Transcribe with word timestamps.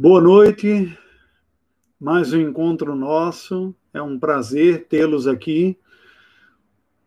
Boa 0.00 0.20
noite, 0.20 0.96
mais 2.00 2.32
um 2.32 2.40
encontro 2.40 2.94
nosso, 2.94 3.74
é 3.92 4.00
um 4.00 4.16
prazer 4.16 4.86
tê-los 4.86 5.26
aqui. 5.26 5.76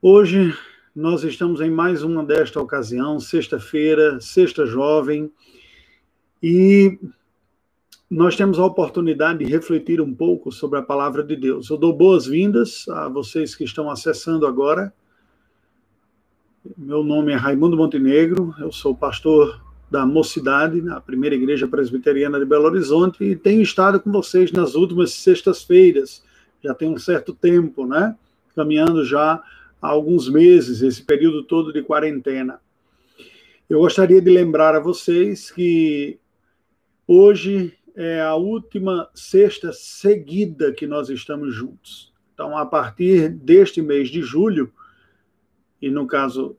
Hoje 0.02 0.54
nós 0.94 1.24
estamos 1.24 1.62
em 1.62 1.72
mais 1.72 2.04
uma 2.04 2.22
desta 2.22 2.60
ocasião, 2.60 3.18
sexta-feira, 3.18 4.20
sexta 4.20 4.66
jovem, 4.66 5.32
e 6.44 7.00
nós 8.10 8.36
temos 8.36 8.60
a 8.60 8.66
oportunidade 8.66 9.40
de 9.40 9.50
refletir 9.50 10.02
um 10.02 10.14
pouco 10.14 10.52
sobre 10.52 10.78
a 10.78 10.84
palavra 10.84 11.24
de 11.24 11.38
Deus. 11.38 11.70
Eu 11.70 11.78
dou 11.78 11.96
boas-vindas 11.96 12.86
a 12.90 13.08
vocês 13.08 13.56
que 13.56 13.64
estão 13.64 13.90
acessando 13.90 14.46
agora. 14.46 14.94
Meu 16.78 17.06
nome 17.06 17.32
é 17.32 17.38
Raimundo 17.38 17.78
Montenegro, 17.78 18.54
eu 18.60 18.70
sou 18.70 18.94
pastor 18.94 19.71
da 19.92 20.06
Mocidade, 20.06 20.82
na 20.82 21.02
primeira 21.02 21.36
igreja 21.36 21.68
presbiteriana 21.68 22.40
de 22.40 22.46
Belo 22.46 22.64
Horizonte, 22.64 23.26
e 23.26 23.36
tenho 23.36 23.62
estado 23.62 24.00
com 24.00 24.10
vocês 24.10 24.50
nas 24.54 24.74
últimas 24.74 25.12
sextas-feiras, 25.12 26.24
já 26.64 26.74
tem 26.74 26.88
um 26.88 26.98
certo 26.98 27.34
tempo, 27.34 27.86
né? 27.86 28.16
Caminhando 28.56 29.04
já 29.04 29.44
há 29.82 29.88
alguns 29.88 30.30
meses, 30.30 30.82
esse 30.82 31.04
período 31.04 31.44
todo 31.44 31.74
de 31.74 31.84
quarentena. 31.84 32.62
Eu 33.70 33.80
gostaria 33.80 34.22
de 34.22 34.32
lembrar 34.32 34.76
a 34.76 34.80
vocês 34.80 35.52
que 35.52 36.18
hoje 37.06 37.74
é 37.94 38.22
a 38.22 38.36
última 38.36 39.10
sexta 39.14 39.74
seguida 39.74 40.72
que 40.72 40.88
nós 40.88 41.10
estamos 41.10 41.54
juntos. 41.54 42.14
Então, 42.34 42.58
a 42.58 42.66
partir 42.66 43.28
deste 43.28 43.82
mês 43.82 44.10
de 44.10 44.22
julho, 44.22 44.72
e 45.82 45.90
no 45.90 46.08
caso 46.08 46.56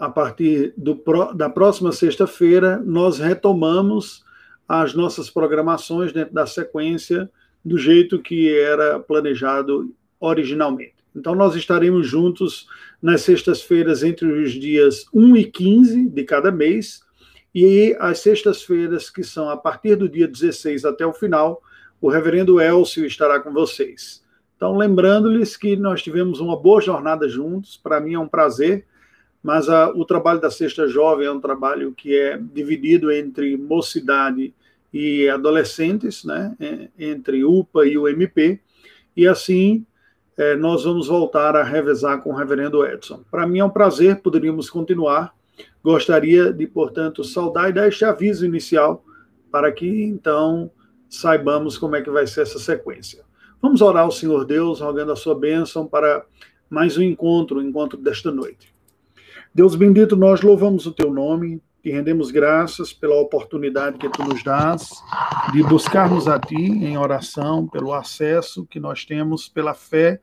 a 0.00 0.08
partir 0.08 0.72
do, 0.78 0.98
da 1.34 1.50
próxima 1.50 1.92
sexta-feira, 1.92 2.82
nós 2.82 3.18
retomamos 3.18 4.24
as 4.66 4.94
nossas 4.94 5.28
programações 5.28 6.10
dentro 6.10 6.32
da 6.32 6.46
sequência 6.46 7.30
do 7.62 7.76
jeito 7.76 8.18
que 8.18 8.48
era 8.58 8.98
planejado 8.98 9.94
originalmente. 10.18 10.94
Então, 11.14 11.34
nós 11.34 11.54
estaremos 11.54 12.06
juntos 12.06 12.66
nas 13.02 13.20
sextas-feiras 13.20 14.02
entre 14.02 14.26
os 14.26 14.52
dias 14.52 15.04
1 15.12 15.36
e 15.36 15.44
15 15.44 16.08
de 16.08 16.24
cada 16.24 16.50
mês, 16.50 17.02
e 17.54 17.94
as 18.00 18.20
sextas-feiras, 18.20 19.10
que 19.10 19.22
são 19.22 19.50
a 19.50 19.56
partir 19.56 19.96
do 19.96 20.08
dia 20.08 20.26
16 20.26 20.86
até 20.86 21.04
o 21.04 21.12
final, 21.12 21.60
o 22.00 22.08
reverendo 22.08 22.58
Elcio 22.58 23.04
estará 23.04 23.38
com 23.38 23.52
vocês. 23.52 24.24
Então, 24.56 24.76
lembrando-lhes 24.76 25.58
que 25.58 25.76
nós 25.76 26.02
tivemos 26.02 26.40
uma 26.40 26.56
boa 26.56 26.80
jornada 26.80 27.28
juntos, 27.28 27.76
para 27.76 28.00
mim 28.00 28.14
é 28.14 28.18
um 28.18 28.28
prazer 28.28 28.86
mas 29.42 29.68
a, 29.68 29.90
o 29.90 30.04
trabalho 30.04 30.40
da 30.40 30.50
Sexta 30.50 30.86
Jovem 30.86 31.26
é 31.26 31.32
um 31.32 31.40
trabalho 31.40 31.92
que 31.92 32.16
é 32.16 32.38
dividido 32.38 33.10
entre 33.10 33.56
mocidade 33.56 34.54
e 34.92 35.28
adolescentes, 35.28 36.24
né, 36.24 36.54
entre 36.98 37.44
UPA 37.44 37.86
e 37.86 37.96
o 37.96 38.08
MP, 38.08 38.60
e 39.16 39.26
assim 39.26 39.84
é, 40.36 40.56
nós 40.56 40.84
vamos 40.84 41.08
voltar 41.08 41.54
a 41.54 41.62
revezar 41.62 42.22
com 42.22 42.30
o 42.30 42.34
reverendo 42.34 42.84
Edson. 42.84 43.22
Para 43.30 43.46
mim 43.46 43.58
é 43.58 43.64
um 43.64 43.70
prazer, 43.70 44.20
poderíamos 44.22 44.70
continuar. 44.70 45.34
Gostaria 45.84 46.52
de, 46.52 46.66
portanto, 46.66 47.22
saudar 47.22 47.68
e 47.68 47.72
dar 47.74 47.88
este 47.88 48.04
aviso 48.04 48.46
inicial 48.46 49.04
para 49.50 49.70
que 49.70 49.86
então 50.04 50.70
saibamos 51.10 51.76
como 51.76 51.96
é 51.96 52.02
que 52.02 52.10
vai 52.10 52.26
ser 52.26 52.42
essa 52.42 52.58
sequência. 52.58 53.22
Vamos 53.60 53.82
orar 53.82 54.04
ao 54.04 54.10
Senhor 54.10 54.46
Deus, 54.46 54.80
rogando 54.80 55.12
a 55.12 55.16
sua 55.16 55.34
bênção 55.34 55.86
para 55.86 56.24
mais 56.70 56.96
um 56.96 57.02
encontro, 57.02 57.58
o 57.58 57.60
um 57.60 57.68
encontro 57.68 57.98
desta 57.98 58.30
noite. 58.30 58.72
Deus 59.52 59.74
bendito, 59.74 60.14
nós 60.14 60.42
louvamos 60.42 60.86
o 60.86 60.92
teu 60.92 61.12
nome, 61.12 61.60
te 61.82 61.90
rendemos 61.90 62.30
graças 62.30 62.92
pela 62.92 63.20
oportunidade 63.20 63.98
que 63.98 64.08
tu 64.08 64.22
nos 64.22 64.44
dás 64.44 64.88
de 65.52 65.60
buscarmos 65.64 66.28
a 66.28 66.38
ti 66.38 66.54
em 66.54 66.96
oração, 66.96 67.66
pelo 67.66 67.92
acesso 67.92 68.64
que 68.66 68.78
nós 68.78 69.04
temos 69.04 69.48
pela 69.48 69.74
fé 69.74 70.20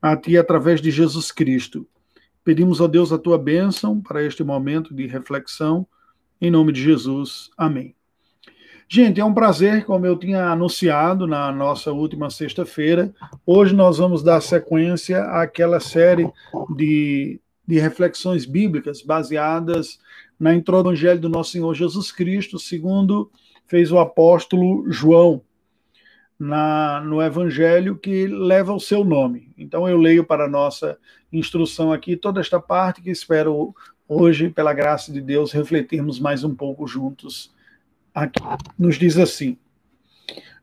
a 0.00 0.16
ti 0.16 0.38
através 0.38 0.80
de 0.80 0.90
Jesus 0.90 1.30
Cristo. 1.30 1.86
Pedimos 2.42 2.80
a 2.80 2.86
Deus 2.86 3.12
a 3.12 3.18
tua 3.18 3.36
bênção 3.36 4.00
para 4.00 4.24
este 4.24 4.42
momento 4.42 4.94
de 4.94 5.06
reflexão, 5.06 5.86
em 6.40 6.50
nome 6.50 6.72
de 6.72 6.82
Jesus. 6.82 7.50
Amém. 7.54 7.94
Gente, 8.88 9.20
é 9.20 9.24
um 9.24 9.34
prazer, 9.34 9.84
como 9.84 10.06
eu 10.06 10.16
tinha 10.16 10.46
anunciado 10.46 11.26
na 11.26 11.52
nossa 11.52 11.92
última 11.92 12.30
sexta-feira. 12.30 13.12
Hoje 13.44 13.74
nós 13.74 13.98
vamos 13.98 14.22
dar 14.22 14.40
sequência 14.40 15.22
àquela 15.24 15.78
série 15.80 16.26
de 16.74 17.38
de 17.68 17.78
reflexões 17.78 18.46
bíblicas 18.46 19.02
baseadas 19.02 20.00
na 20.40 20.54
introdução 20.54 20.84
do 20.84 20.88
Evangelho 20.88 21.20
do 21.20 21.28
nosso 21.28 21.50
Senhor 21.50 21.74
Jesus 21.74 22.10
Cristo, 22.10 22.58
segundo 22.58 23.30
fez 23.66 23.92
o 23.92 23.98
apóstolo 23.98 24.90
João 24.90 25.42
na, 26.38 27.02
no 27.02 27.20
Evangelho 27.20 27.94
que 27.98 28.26
leva 28.26 28.72
o 28.72 28.80
seu 28.80 29.04
nome. 29.04 29.50
Então 29.58 29.86
eu 29.86 29.98
leio 29.98 30.24
para 30.24 30.46
a 30.46 30.48
nossa 30.48 30.96
instrução 31.30 31.92
aqui 31.92 32.16
toda 32.16 32.40
esta 32.40 32.58
parte 32.58 33.02
que 33.02 33.10
espero 33.10 33.74
hoje, 34.08 34.48
pela 34.48 34.72
graça 34.72 35.12
de 35.12 35.20
Deus, 35.20 35.52
refletirmos 35.52 36.18
mais 36.18 36.42
um 36.42 36.54
pouco 36.54 36.86
juntos 36.86 37.54
aqui. 38.14 38.40
Nos 38.78 38.96
diz 38.96 39.18
assim: 39.18 39.58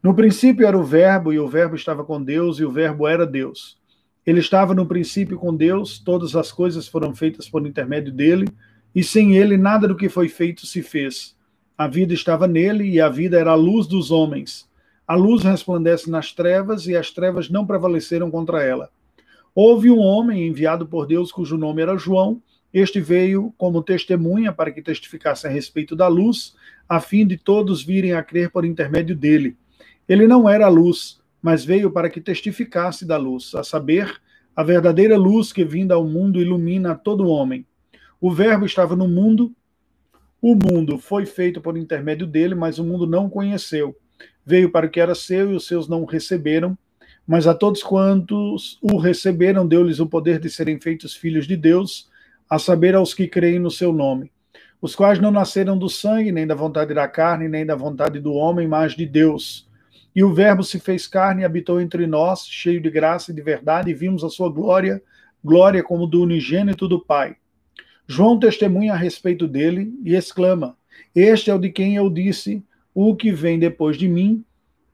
No 0.01 0.15
princípio 0.15 0.65
era 0.65 0.75
o 0.75 0.83
Verbo, 0.83 1.31
e 1.31 1.37
o 1.37 1.47
Verbo 1.47 1.75
estava 1.75 2.03
com 2.03 2.19
Deus, 2.19 2.57
e 2.57 2.65
o 2.65 2.71
Verbo 2.71 3.07
era 3.07 3.27
Deus. 3.27 3.77
Ele 4.25 4.39
estava 4.39 4.73
no 4.73 4.85
princípio 4.85 5.37
com 5.37 5.55
Deus, 5.55 5.99
todas 5.99 6.35
as 6.35 6.51
coisas 6.51 6.87
foram 6.87 7.13
feitas 7.13 7.47
por 7.47 7.65
intermédio 7.65 8.11
dele, 8.11 8.47
e 8.93 9.03
sem 9.03 9.35
ele 9.35 9.55
nada 9.55 9.87
do 9.87 9.95
que 9.95 10.09
foi 10.09 10.27
feito 10.27 10.65
se 10.65 10.81
fez. 10.81 11.35
A 11.77 11.87
vida 11.87 12.13
estava 12.13 12.47
nele, 12.47 12.89
e 12.89 12.99
a 12.99 13.07
vida 13.07 13.37
era 13.39 13.51
a 13.51 13.55
luz 13.55 13.85
dos 13.85 14.09
homens. 14.09 14.67
A 15.07 15.13
luz 15.13 15.43
resplandece 15.43 16.09
nas 16.09 16.31
trevas, 16.31 16.87
e 16.87 16.95
as 16.95 17.11
trevas 17.11 17.49
não 17.49 17.67
prevaleceram 17.67 18.31
contra 18.31 18.63
ela. 18.63 18.89
Houve 19.53 19.91
um 19.91 19.99
homem 19.99 20.47
enviado 20.47 20.87
por 20.87 21.05
Deus, 21.05 21.31
cujo 21.31 21.57
nome 21.57 21.81
era 21.81 21.97
João. 21.97 22.41
Este 22.73 22.99
veio 22.99 23.53
como 23.57 23.83
testemunha 23.83 24.51
para 24.51 24.71
que 24.71 24.81
testificasse 24.81 25.45
a 25.47 25.49
respeito 25.49 25.95
da 25.95 26.07
luz, 26.07 26.55
a 26.89 26.99
fim 26.99 27.25
de 27.25 27.37
todos 27.37 27.83
virem 27.83 28.13
a 28.13 28.23
crer 28.23 28.49
por 28.49 28.65
intermédio 28.65 29.15
dele. 29.15 29.55
Ele 30.09 30.27
não 30.27 30.49
era 30.49 30.65
a 30.65 30.69
luz, 30.69 31.21
mas 31.45 31.63
veio 31.63 31.91
para 31.91 32.09
que 32.09 32.19
testificasse 32.19 33.05
da 33.05 33.17
luz, 33.17 33.53
a 33.53 33.63
saber, 33.63 34.19
a 34.55 34.63
verdadeira 34.63 35.15
luz 35.15 35.53
que 35.53 35.63
vinda 35.63 35.93
ao 35.93 36.03
mundo 36.03 36.41
ilumina 36.41 36.95
todo 36.95 37.27
homem. 37.27 37.63
O 38.19 38.31
Verbo 38.31 38.65
estava 38.65 38.95
no 38.95 39.07
mundo, 39.07 39.53
o 40.41 40.55
mundo 40.55 40.97
foi 40.97 41.23
feito 41.23 41.61
por 41.61 41.77
intermédio 41.77 42.25
dele, 42.25 42.55
mas 42.55 42.79
o 42.79 42.83
mundo 42.83 43.05
não 43.05 43.27
o 43.27 43.29
conheceu. 43.29 43.95
Veio 44.43 44.71
para 44.71 44.87
o 44.87 44.89
que 44.89 44.99
era 44.99 45.13
seu 45.13 45.51
e 45.51 45.55
os 45.55 45.67
seus 45.67 45.87
não 45.87 46.01
o 46.01 46.05
receberam, 46.05 46.75
mas 47.27 47.45
a 47.45 47.53
todos 47.53 47.83
quantos 47.83 48.79
o 48.81 48.97
receberam, 48.97 49.67
deu-lhes 49.67 49.99
o 49.99 50.07
poder 50.07 50.39
de 50.39 50.49
serem 50.49 50.81
feitos 50.81 51.13
filhos 51.13 51.45
de 51.45 51.55
Deus, 51.55 52.09
a 52.49 52.57
saber, 52.57 52.95
aos 52.95 53.13
que 53.13 53.27
creem 53.27 53.59
no 53.59 53.69
seu 53.69 53.93
nome, 53.93 54.31
os 54.81 54.95
quais 54.95 55.19
não 55.19 55.29
nasceram 55.29 55.77
do 55.77 55.89
sangue, 55.89 56.31
nem 56.31 56.47
da 56.47 56.55
vontade 56.55 56.91
da 56.91 57.07
carne, 57.07 57.47
nem 57.47 57.63
da 57.63 57.75
vontade 57.75 58.19
do 58.19 58.33
homem, 58.33 58.67
mas 58.67 58.95
de 58.95 59.05
Deus. 59.05 59.69
E 60.15 60.23
o 60.23 60.33
Verbo 60.33 60.63
se 60.63 60.79
fez 60.79 61.07
carne 61.07 61.41
e 61.41 61.45
habitou 61.45 61.81
entre 61.81 62.07
nós, 62.07 62.47
cheio 62.47 62.79
de 62.79 62.89
graça 62.89 63.31
e 63.31 63.35
de 63.35 63.41
verdade, 63.41 63.91
e 63.91 63.93
vimos 63.93 64.23
a 64.23 64.29
sua 64.29 64.49
glória, 64.49 65.03
glória 65.43 65.83
como 65.83 66.07
do 66.07 66.21
unigênito 66.21 66.87
do 66.87 66.99
Pai. 66.99 67.35
João 68.07 68.39
testemunha 68.39 68.93
a 68.93 68.97
respeito 68.97 69.47
dele 69.47 69.93
e 70.03 70.15
exclama: 70.15 70.77
Este 71.13 71.49
é 71.49 71.53
o 71.53 71.59
de 71.59 71.69
quem 71.69 71.95
eu 71.95 72.09
disse: 72.09 72.63
O 72.93 73.13
que 73.15 73.31
vem 73.31 73.59
depois 73.59 73.97
de 73.97 74.07
mim 74.07 74.43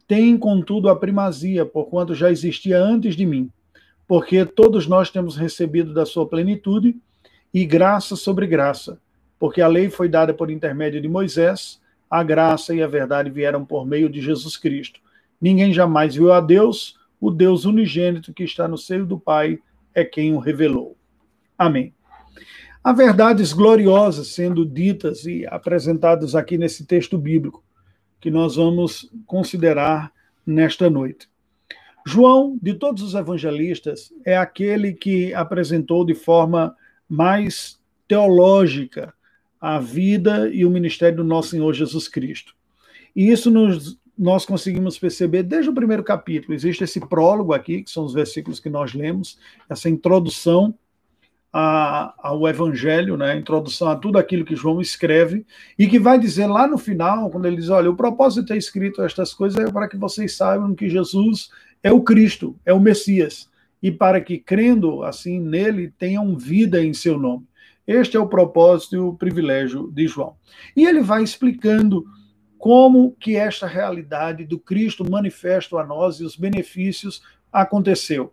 tem, 0.07 0.37
contudo, 0.37 0.89
a 0.89 0.95
primazia, 0.95 1.65
porquanto 1.65 2.15
já 2.15 2.31
existia 2.31 2.77
antes 2.81 3.15
de 3.15 3.25
mim. 3.25 3.49
Porque 4.07 4.43
todos 4.43 4.87
nós 4.87 5.09
temos 5.09 5.37
recebido 5.37 5.93
da 5.93 6.05
sua 6.05 6.25
plenitude 6.25 6.97
e 7.53 7.65
graça 7.65 8.15
sobre 8.15 8.47
graça. 8.47 8.99
Porque 9.39 9.61
a 9.61 9.67
lei 9.67 9.89
foi 9.89 10.09
dada 10.09 10.33
por 10.33 10.51
intermédio 10.51 10.99
de 10.99 11.07
Moisés, 11.07 11.79
a 12.09 12.23
graça 12.23 12.75
e 12.75 12.81
a 12.81 12.87
verdade 12.87 13.29
vieram 13.29 13.63
por 13.63 13.85
meio 13.85 14.09
de 14.09 14.19
Jesus 14.19 14.57
Cristo. 14.57 14.99
Ninguém 15.41 15.73
jamais 15.73 16.15
viu 16.15 16.31
a 16.31 16.39
Deus, 16.39 16.99
o 17.19 17.31
Deus 17.31 17.65
unigênito 17.65 18.33
que 18.33 18.43
está 18.43 18.67
no 18.67 18.77
seio 18.77 19.05
do 19.05 19.19
Pai 19.19 19.59
é 19.93 20.05
quem 20.05 20.33
o 20.33 20.39
revelou. 20.39 20.95
Amém. 21.57 21.93
Há 22.83 22.93
verdades 22.93 23.53
gloriosas 23.53 24.29
sendo 24.29 24.65
ditas 24.65 25.25
e 25.25 25.45
apresentadas 25.45 26.35
aqui 26.35 26.57
nesse 26.57 26.85
texto 26.85 27.17
bíblico, 27.17 27.63
que 28.19 28.31
nós 28.31 28.55
vamos 28.55 29.11
considerar 29.25 30.11
nesta 30.45 30.89
noite. 30.89 31.29
João, 32.05 32.57
de 32.61 32.73
todos 32.73 33.03
os 33.03 33.13
evangelistas, 33.13 34.11
é 34.25 34.35
aquele 34.35 34.93
que 34.93 35.33
apresentou 35.33 36.03
de 36.03 36.15
forma 36.15 36.75
mais 37.07 37.79
teológica 38.07 39.13
a 39.59 39.79
vida 39.79 40.49
e 40.49 40.65
o 40.65 40.71
ministério 40.71 41.17
do 41.17 41.23
nosso 41.23 41.49
Senhor 41.49 41.71
Jesus 41.73 42.07
Cristo. 42.07 42.55
E 43.15 43.29
isso 43.29 43.51
nos 43.51 43.99
nós 44.21 44.45
conseguimos 44.45 44.99
perceber 44.99 45.41
desde 45.41 45.71
o 45.71 45.73
primeiro 45.73 46.03
capítulo. 46.03 46.53
Existe 46.53 46.83
esse 46.83 46.99
prólogo 46.99 47.53
aqui, 47.53 47.81
que 47.81 47.89
são 47.89 48.05
os 48.05 48.13
versículos 48.13 48.59
que 48.59 48.69
nós 48.69 48.93
lemos, 48.93 49.39
essa 49.67 49.89
introdução 49.89 50.75
a, 51.51 52.13
ao 52.19 52.47
Evangelho, 52.47 53.17
né, 53.17 53.35
introdução 53.35 53.89
a 53.89 53.95
tudo 53.95 54.19
aquilo 54.19 54.45
que 54.45 54.55
João 54.55 54.79
escreve, 54.79 55.43
e 55.77 55.87
que 55.87 55.97
vai 55.97 56.19
dizer 56.19 56.45
lá 56.45 56.67
no 56.67 56.77
final, 56.77 57.31
quando 57.31 57.47
ele 57.47 57.55
diz: 57.55 57.69
Olha, 57.69 57.89
o 57.89 57.95
propósito 57.95 58.43
de 58.43 58.49
ter 58.49 58.57
escrito 58.57 59.01
estas 59.01 59.33
coisas 59.33 59.59
é 59.59 59.71
para 59.71 59.89
que 59.89 59.97
vocês 59.97 60.37
saibam 60.37 60.75
que 60.75 60.87
Jesus 60.87 61.49
é 61.81 61.91
o 61.91 62.03
Cristo, 62.03 62.55
é 62.63 62.71
o 62.71 62.79
Messias, 62.79 63.49
e 63.81 63.91
para 63.91 64.21
que, 64.21 64.37
crendo 64.37 65.01
assim 65.01 65.39
nele, 65.39 65.91
tenham 65.97 66.37
vida 66.37 66.79
em 66.79 66.93
seu 66.93 67.17
nome. 67.17 67.47
Este 67.87 68.15
é 68.15 68.19
o 68.19 68.27
propósito 68.27 68.95
e 68.95 68.99
o 68.99 69.15
privilégio 69.15 69.91
de 69.91 70.05
João. 70.05 70.35
E 70.77 70.85
ele 70.85 71.01
vai 71.01 71.23
explicando 71.23 72.05
como 72.61 73.15
que 73.19 73.35
esta 73.35 73.65
realidade 73.65 74.45
do 74.45 74.59
Cristo 74.59 75.09
manifesto 75.09 75.79
a 75.79 75.83
nós 75.83 76.19
e 76.19 76.23
os 76.23 76.35
benefícios 76.35 77.23
aconteceu. 77.51 78.31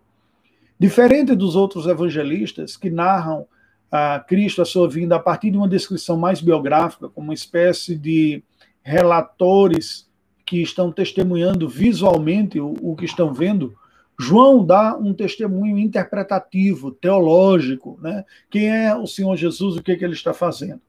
Diferente 0.79 1.35
dos 1.35 1.57
outros 1.57 1.87
evangelistas 1.87 2.77
que 2.77 2.91
narram 2.91 3.47
a 3.91 4.21
Cristo, 4.21 4.61
a 4.61 4.67
sua 4.67 4.87
vinda, 4.87 5.17
a 5.17 5.19
partir 5.19 5.51
de 5.51 5.57
uma 5.57 5.67
descrição 5.67 6.19
mais 6.19 6.43
biográfica, 6.43 7.09
como 7.09 7.29
uma 7.29 7.35
espécie 7.35 7.97
de 7.97 8.45
relatores 8.83 10.07
que 10.45 10.61
estão 10.61 10.93
testemunhando 10.93 11.67
visualmente 11.67 12.61
o, 12.61 12.75
o 12.83 12.95
que 12.95 13.07
estão 13.07 13.33
vendo, 13.33 13.75
João 14.21 14.63
dá 14.63 14.95
um 14.95 15.15
testemunho 15.15 15.79
interpretativo, 15.79 16.91
teológico, 16.91 17.99
né? 18.03 18.27
Quem 18.51 18.69
é 18.69 18.95
o 18.95 19.07
Senhor 19.07 19.35
Jesus, 19.37 19.77
o 19.77 19.83
que, 19.83 19.93
é 19.93 19.97
que 19.97 20.05
ele 20.05 20.13
está 20.13 20.35
fazendo? 20.35 20.83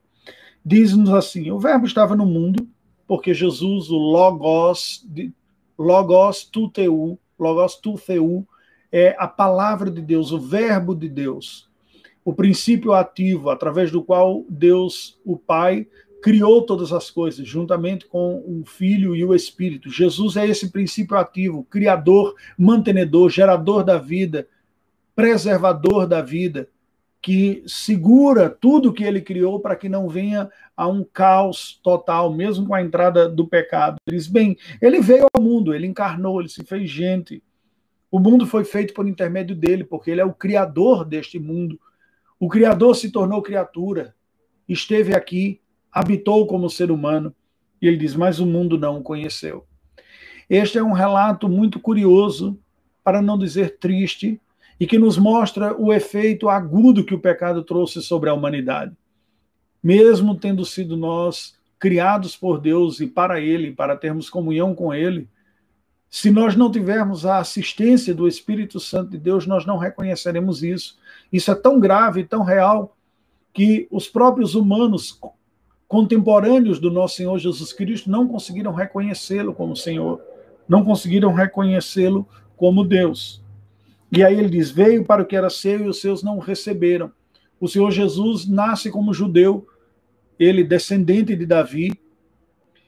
Diz-nos 0.62 1.08
assim: 1.08 1.50
o 1.50 1.58
Verbo 1.58 1.86
estava 1.86 2.14
no 2.14 2.26
mundo, 2.26 2.68
porque 3.10 3.34
Jesus, 3.34 3.90
o 3.90 3.98
Logos, 3.98 5.04
Logos 5.76 6.44
tuteu, 6.44 7.18
Logos 7.36 7.74
tuteu, 7.74 8.46
é 8.92 9.16
a 9.18 9.26
palavra 9.26 9.90
de 9.90 10.00
Deus, 10.00 10.30
o 10.30 10.38
Verbo 10.38 10.94
de 10.94 11.08
Deus, 11.08 11.68
o 12.24 12.32
princípio 12.32 12.92
ativo 12.92 13.50
através 13.50 13.90
do 13.90 14.00
qual 14.00 14.44
Deus, 14.48 15.18
o 15.24 15.36
Pai, 15.36 15.88
criou 16.22 16.62
todas 16.62 16.92
as 16.92 17.10
coisas, 17.10 17.44
juntamente 17.44 18.06
com 18.06 18.44
o 18.46 18.62
Filho 18.64 19.16
e 19.16 19.24
o 19.24 19.34
Espírito. 19.34 19.90
Jesus 19.90 20.36
é 20.36 20.46
esse 20.46 20.70
princípio 20.70 21.16
ativo, 21.16 21.66
criador, 21.68 22.36
mantenedor, 22.56 23.28
gerador 23.28 23.82
da 23.82 23.98
vida, 23.98 24.46
preservador 25.16 26.06
da 26.06 26.22
vida, 26.22 26.68
que 27.22 27.62
segura 27.66 28.48
tudo 28.48 28.92
que 28.92 29.04
ele 29.04 29.20
criou 29.20 29.60
para 29.60 29.76
que 29.76 29.88
não 29.88 30.08
venha 30.08 30.50
a 30.76 30.86
um 30.86 31.04
caos 31.04 31.78
total, 31.82 32.32
mesmo 32.32 32.66
com 32.66 32.74
a 32.74 32.82
entrada 32.82 33.28
do 33.28 33.46
pecado. 33.46 33.96
Ele 34.06 34.16
diz: 34.16 34.26
bem, 34.26 34.56
ele 34.80 35.00
veio 35.00 35.26
ao 35.34 35.42
mundo, 35.42 35.74
ele 35.74 35.86
encarnou, 35.86 36.40
ele 36.40 36.48
se 36.48 36.64
fez 36.64 36.88
gente. 36.88 37.42
O 38.10 38.18
mundo 38.18 38.46
foi 38.46 38.64
feito 38.64 38.94
por 38.94 39.06
intermédio 39.06 39.54
dele, 39.54 39.84
porque 39.84 40.10
ele 40.10 40.20
é 40.20 40.24
o 40.24 40.32
criador 40.32 41.04
deste 41.04 41.38
mundo. 41.38 41.78
O 42.38 42.48
criador 42.48 42.96
se 42.96 43.10
tornou 43.10 43.42
criatura, 43.42 44.14
esteve 44.66 45.14
aqui, 45.14 45.60
habitou 45.92 46.46
como 46.46 46.70
ser 46.70 46.90
humano, 46.90 47.34
e 47.82 47.86
ele 47.86 47.98
diz: 47.98 48.16
Mas 48.16 48.40
o 48.40 48.46
mundo 48.46 48.78
não 48.78 48.98
o 48.98 49.02
conheceu. 49.02 49.66
Este 50.48 50.78
é 50.78 50.82
um 50.82 50.92
relato 50.92 51.48
muito 51.48 51.78
curioso, 51.78 52.58
para 53.04 53.20
não 53.20 53.38
dizer 53.38 53.78
triste, 53.78 54.40
e 54.80 54.86
que 54.86 54.98
nos 54.98 55.18
mostra 55.18 55.76
o 55.78 55.92
efeito 55.92 56.48
agudo 56.48 57.04
que 57.04 57.14
o 57.14 57.20
pecado 57.20 57.62
trouxe 57.62 58.00
sobre 58.00 58.30
a 58.30 58.34
humanidade. 58.34 58.96
Mesmo 59.82 60.34
tendo 60.34 60.64
sido 60.64 60.96
nós 60.96 61.54
criados 61.78 62.34
por 62.34 62.58
Deus 62.58 62.98
e 62.98 63.06
para 63.06 63.38
Ele, 63.38 63.72
para 63.72 63.94
termos 63.94 64.30
comunhão 64.30 64.74
com 64.74 64.94
Ele, 64.94 65.28
se 66.08 66.30
nós 66.30 66.56
não 66.56 66.70
tivermos 66.70 67.24
a 67.24 67.38
assistência 67.38 68.14
do 68.14 68.26
Espírito 68.26 68.80
Santo 68.80 69.10
de 69.10 69.18
Deus, 69.18 69.46
nós 69.46 69.64
não 69.64 69.76
reconheceremos 69.76 70.62
isso. 70.62 70.98
Isso 71.32 71.52
é 71.52 71.54
tão 71.54 71.78
grave, 71.78 72.24
tão 72.24 72.42
real, 72.42 72.96
que 73.52 73.86
os 73.90 74.08
próprios 74.08 74.54
humanos 74.54 75.20
contemporâneos 75.86 76.78
do 76.78 76.90
nosso 76.90 77.16
Senhor 77.16 77.38
Jesus 77.38 77.72
Cristo 77.72 78.10
não 78.10 78.26
conseguiram 78.26 78.72
reconhecê-lo 78.72 79.52
como 79.54 79.76
Senhor, 79.76 80.20
não 80.68 80.84
conseguiram 80.84 81.32
reconhecê-lo 81.32 82.26
como 82.56 82.84
Deus. 82.84 83.42
E 84.12 84.24
aí 84.24 84.38
ele 84.38 84.48
diz: 84.48 84.70
Veio 84.70 85.04
para 85.04 85.22
o 85.22 85.26
que 85.26 85.36
era 85.36 85.50
seu 85.50 85.80
e 85.80 85.88
os 85.88 86.00
seus 86.00 86.22
não 86.22 86.38
receberam. 86.38 87.12
O 87.60 87.68
Senhor 87.68 87.90
Jesus 87.90 88.48
nasce 88.48 88.90
como 88.90 89.14
judeu, 89.14 89.66
ele 90.38 90.64
descendente 90.64 91.36
de 91.36 91.44
Davi, 91.44 91.92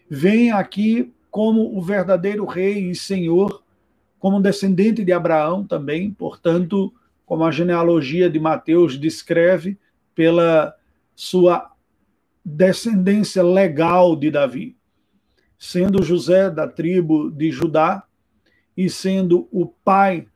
vem 0.08 0.50
aqui 0.50 1.12
como 1.30 1.76
o 1.76 1.82
verdadeiro 1.82 2.44
rei 2.44 2.90
e 2.90 2.94
senhor, 2.94 3.62
como 4.18 4.40
descendente 4.40 5.04
de 5.04 5.12
Abraão 5.12 5.66
também, 5.66 6.10
portanto, 6.10 6.92
como 7.24 7.44
a 7.44 7.50
genealogia 7.50 8.28
de 8.30 8.38
Mateus 8.38 8.98
descreve, 8.98 9.78
pela 10.14 10.74
sua 11.14 11.70
descendência 12.44 13.42
legal 13.42 14.14
de 14.16 14.30
Davi, 14.30 14.76
sendo 15.58 16.02
José 16.02 16.50
da 16.50 16.66
tribo 16.66 17.30
de 17.30 17.50
Judá 17.50 18.04
e 18.76 18.90
sendo 18.90 19.48
o 19.50 19.66
pai 19.66 20.26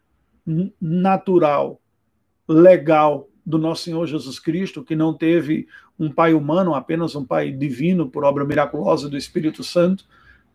natural, 0.80 1.80
legal 2.48 3.28
do 3.44 3.58
nosso 3.58 3.84
Senhor 3.84 4.06
Jesus 4.06 4.38
Cristo, 4.38 4.82
que 4.82 4.96
não 4.96 5.14
teve 5.14 5.66
um 5.98 6.10
pai 6.10 6.34
humano, 6.34 6.74
apenas 6.74 7.14
um 7.14 7.24
pai 7.24 7.50
divino 7.50 8.08
por 8.08 8.24
obra 8.24 8.44
miraculosa 8.44 9.08
do 9.08 9.16
Espírito 9.16 9.64
Santo, 9.64 10.04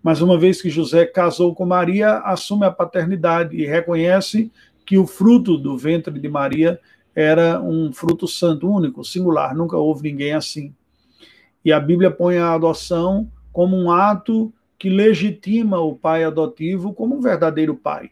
mas 0.03 0.21
uma 0.21 0.37
vez 0.37 0.61
que 0.61 0.69
José 0.69 1.05
casou 1.05 1.53
com 1.53 1.65
Maria, 1.65 2.17
assume 2.19 2.65
a 2.65 2.71
paternidade 2.71 3.55
e 3.55 3.65
reconhece 3.65 4.51
que 4.85 4.97
o 4.97 5.05
fruto 5.05 5.57
do 5.57 5.77
ventre 5.77 6.19
de 6.19 6.27
Maria 6.27 6.79
era 7.15 7.61
um 7.61 7.91
fruto 7.93 8.27
santo, 8.27 8.69
único, 8.69 9.03
singular, 9.03 9.55
nunca 9.55 9.77
houve 9.77 10.09
ninguém 10.09 10.33
assim. 10.33 10.73
E 11.63 11.71
a 11.71 11.79
Bíblia 11.79 12.09
põe 12.09 12.37
a 12.37 12.53
adoção 12.53 13.31
como 13.51 13.77
um 13.77 13.91
ato 13.91 14.51
que 14.79 14.89
legitima 14.89 15.79
o 15.79 15.95
pai 15.95 16.23
adotivo 16.23 16.93
como 16.93 17.15
um 17.15 17.21
verdadeiro 17.21 17.75
pai, 17.75 18.09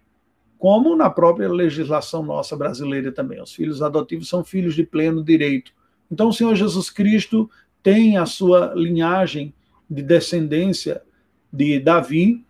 como 0.59 0.95
na 0.95 1.09
própria 1.09 1.51
legislação 1.51 2.21
nossa 2.21 2.55
brasileira 2.55 3.11
também. 3.11 3.41
Os 3.41 3.53
filhos 3.53 3.81
adotivos 3.81 4.29
são 4.29 4.43
filhos 4.43 4.75
de 4.75 4.83
pleno 4.83 5.23
direito. 5.23 5.71
Então, 6.11 6.29
o 6.29 6.33
Senhor 6.33 6.53
Jesus 6.53 6.91
Cristo 6.91 7.49
tem 7.81 8.17
a 8.17 8.25
sua 8.27 8.73
linhagem 8.75 9.53
de 9.89 10.03
descendência 10.03 11.01
de 11.51 11.79
Davi 11.79 12.45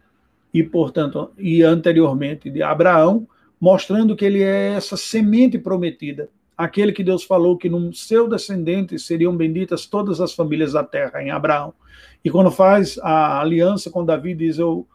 e, 0.53 0.63
portanto, 0.63 1.31
e 1.37 1.61
anteriormente 1.61 2.49
de 2.49 2.61
Abraão, 2.61 3.27
mostrando 3.61 4.15
que 4.15 4.25
ele 4.25 4.41
é 4.41 4.73
essa 4.73 4.97
semente 4.97 5.57
prometida 5.57 6.29
aquele 6.59 6.91
que 6.91 7.05
Deus 7.05 7.23
falou 7.23 7.57
que 7.57 7.69
no 7.69 7.93
seu 7.93 8.27
descendente 8.27 8.99
seriam 8.99 9.33
benditas 9.33 9.85
todas 9.85 10.19
as 10.19 10.33
famílias 10.33 10.73
da 10.73 10.83
terra, 10.83 11.23
em 11.23 11.31
Abraão. 11.31 11.73
E 12.21 12.29
quando 12.29 12.51
faz 12.51 12.99
a 13.01 13.39
aliança 13.39 13.89
com 13.89 14.03
Davi, 14.03 14.35
diz: 14.35 14.59
Eu 14.59 14.85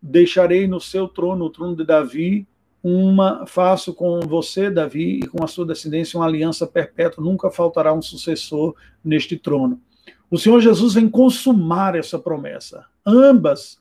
deixarei 0.00 0.66
no 0.66 0.80
seu 0.80 1.08
trono, 1.08 1.46
o 1.46 1.50
trono 1.50 1.76
de 1.76 1.84
Davi, 1.84 2.46
uma 2.82 3.46
faço 3.46 3.92
com 3.92 4.20
você, 4.20 4.70
Davi, 4.70 5.20
e 5.20 5.26
com 5.26 5.42
a 5.42 5.48
sua 5.48 5.66
descendência 5.66 6.18
uma 6.18 6.26
aliança 6.26 6.66
perpétua, 6.66 7.24
nunca 7.24 7.50
faltará 7.50 7.92
um 7.92 8.02
sucessor 8.02 8.74
neste 9.04 9.36
trono. 9.36 9.80
O 10.30 10.38
Senhor 10.38 10.60
Jesus 10.60 10.94
vem 10.94 11.08
consumar 11.08 11.94
essa 11.96 12.18
promessa. 12.18 12.84
Ambas, 13.04 13.78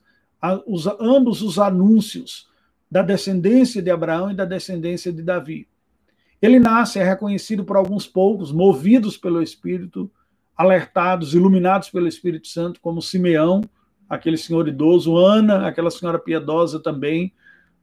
os, 0.65 0.87
ambos 0.99 1.41
os 1.41 1.59
anúncios 1.59 2.47
da 2.89 3.01
descendência 3.01 3.81
de 3.81 3.91
Abraão 3.91 4.31
e 4.31 4.35
da 4.35 4.45
descendência 4.45 5.11
de 5.11 5.21
Davi 5.21 5.67
ele 6.45 6.59
nasce, 6.59 6.99
é 6.99 7.03
reconhecido 7.03 7.63
por 7.63 7.75
alguns 7.75 8.05
poucos, 8.05 8.51
movidos 8.51 9.17
pelo 9.17 9.41
Espírito, 9.41 10.11
alertados, 10.55 11.33
iluminados 11.33 11.89
pelo 11.89 12.07
Espírito 12.07 12.47
Santo, 12.47 12.79
como 12.79 13.01
Simeão, 13.01 13.61
aquele 14.09 14.37
senhor 14.37 14.67
idoso, 14.67 15.17
Ana, 15.17 15.67
aquela 15.67 15.91
senhora 15.91 16.19
piedosa 16.19 16.79
também, 16.79 17.33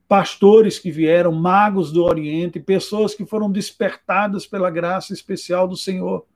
pastores 0.08 0.78
que 0.78 0.90
vieram, 0.90 1.32
magos 1.32 1.90
do 1.90 2.04
Oriente, 2.04 2.60
pessoas 2.60 3.14
que 3.14 3.24
foram 3.24 3.50
despertadas 3.50 4.46
pela 4.46 4.70
graça 4.70 5.12
especial 5.12 5.66
do 5.66 5.76
Senhor. 5.76 6.26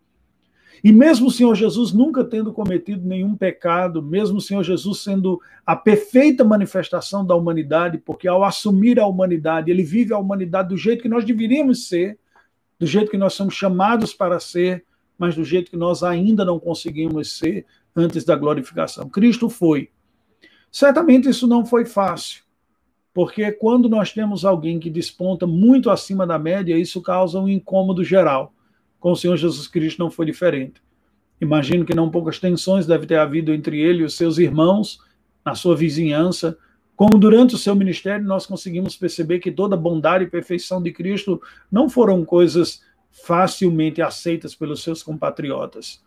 E 0.83 0.93
mesmo 0.93 1.29
o 1.29 1.31
Senhor 1.31 1.55
Jesus 1.55 1.93
nunca 1.93 2.25
tendo 2.25 2.53
cometido 2.53 3.07
nenhum 3.07 3.35
pecado, 3.35 4.03
mesmo 4.03 4.39
o 4.39 4.41
Senhor 4.41 4.63
Jesus 4.63 5.01
sendo 5.01 5.41
a 5.65 5.75
perfeita 5.75 6.45
manifestação 6.45 7.25
da 7.25 7.35
humanidade, 7.35 7.99
porque 7.99 8.29
ao 8.29 8.45
assumir 8.45 9.01
a 9.01 9.07
humanidade, 9.07 9.71
ele 9.71 9.83
vive 9.83 10.13
a 10.13 10.19
humanidade 10.19 10.69
do 10.69 10.77
jeito 10.77 11.03
que 11.03 11.09
nós 11.09 11.25
deveríamos 11.25 11.89
ser, 11.89 12.19
do 12.79 12.87
jeito 12.87 13.11
que 13.11 13.19
nós 13.19 13.35
somos 13.35 13.55
chamados 13.55 14.13
para 14.13 14.39
ser, 14.39 14.85
mas 15.19 15.35
do 15.35 15.45
jeito 15.45 15.71
que 15.71 15.77
nós 15.77 16.03
ainda 16.03 16.45
não 16.45 16.59
conseguimos 16.59 17.39
ser 17.39 17.65
antes 17.97 18.25
da 18.25 18.37
glorificação. 18.37 19.09
Cristo 19.09 19.49
foi. 19.49 19.91
Certamente 20.71 21.29
isso 21.29 21.47
não 21.47 21.65
foi 21.65 21.87
fácil, 21.87 22.45
porque 23.15 23.51
quando 23.51 23.89
nós 23.89 24.13
temos 24.13 24.45
alguém 24.45 24.79
que 24.79 24.91
desponta 24.91 25.47
muito 25.47 25.89
acima 25.89 26.27
da 26.27 26.39
média, 26.39 26.77
isso 26.77 27.01
causa 27.01 27.41
um 27.41 27.49
incômodo 27.49 28.05
geral. 28.05 28.53
Com 29.01 29.13
o 29.13 29.17
Senhor 29.17 29.37
Jesus 29.37 29.67
Cristo 29.67 29.99
não 29.99 30.11
foi 30.11 30.27
diferente. 30.27 30.83
Imagino 31.41 31.85
que 31.85 31.95
não 31.95 32.11
poucas 32.11 32.39
tensões 32.39 32.87
deve 32.87 33.07
ter 33.07 33.17
havido 33.17 33.53
entre 33.53 33.81
ele 33.81 34.03
e 34.03 34.05
os 34.05 34.15
seus 34.15 34.39
irmãos, 34.39 34.99
na 35.45 35.55
sua 35.55 35.77
vizinhança, 35.77 36.59
como 36.97 37.19
durante 37.19 37.55
o 37.55 37.59
seu 37.59 37.75
ministério 37.75 38.27
nós 38.27 38.47
conseguimos 38.47 38.97
perceber 38.97 39.39
que 39.39 39.53
toda 39.53 39.77
bondade 39.77 40.25
e 40.25 40.31
perfeição 40.31 40.83
de 40.83 40.91
Cristo 40.93 41.41
não 41.71 41.89
foram 41.89 42.25
coisas 42.25 42.83
facilmente 43.11 44.01
aceitas 44.01 44.55
pelos 44.55 44.83
seus 44.83 45.03
compatriotas. 45.03 46.03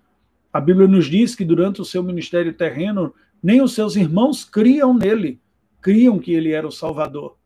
A 0.51 0.60
Bíblia 0.60 0.88
nos 0.88 1.06
diz 1.06 1.36
que 1.36 1.46
durante 1.46 1.82
o 1.82 1.86
seu 1.86 2.01
ministério 2.01 2.53
terreno, 2.53 3.13
nem 3.41 3.62
os 3.62 3.74
seus 3.74 3.96
irmãos 3.96 4.44
criam 4.44 4.94
nele, 4.94 5.39
criam 5.82 6.18
que 6.20 6.34
ele 6.34 6.51
era 6.51 6.68
o 6.68 6.72
Salvador. 6.72 7.38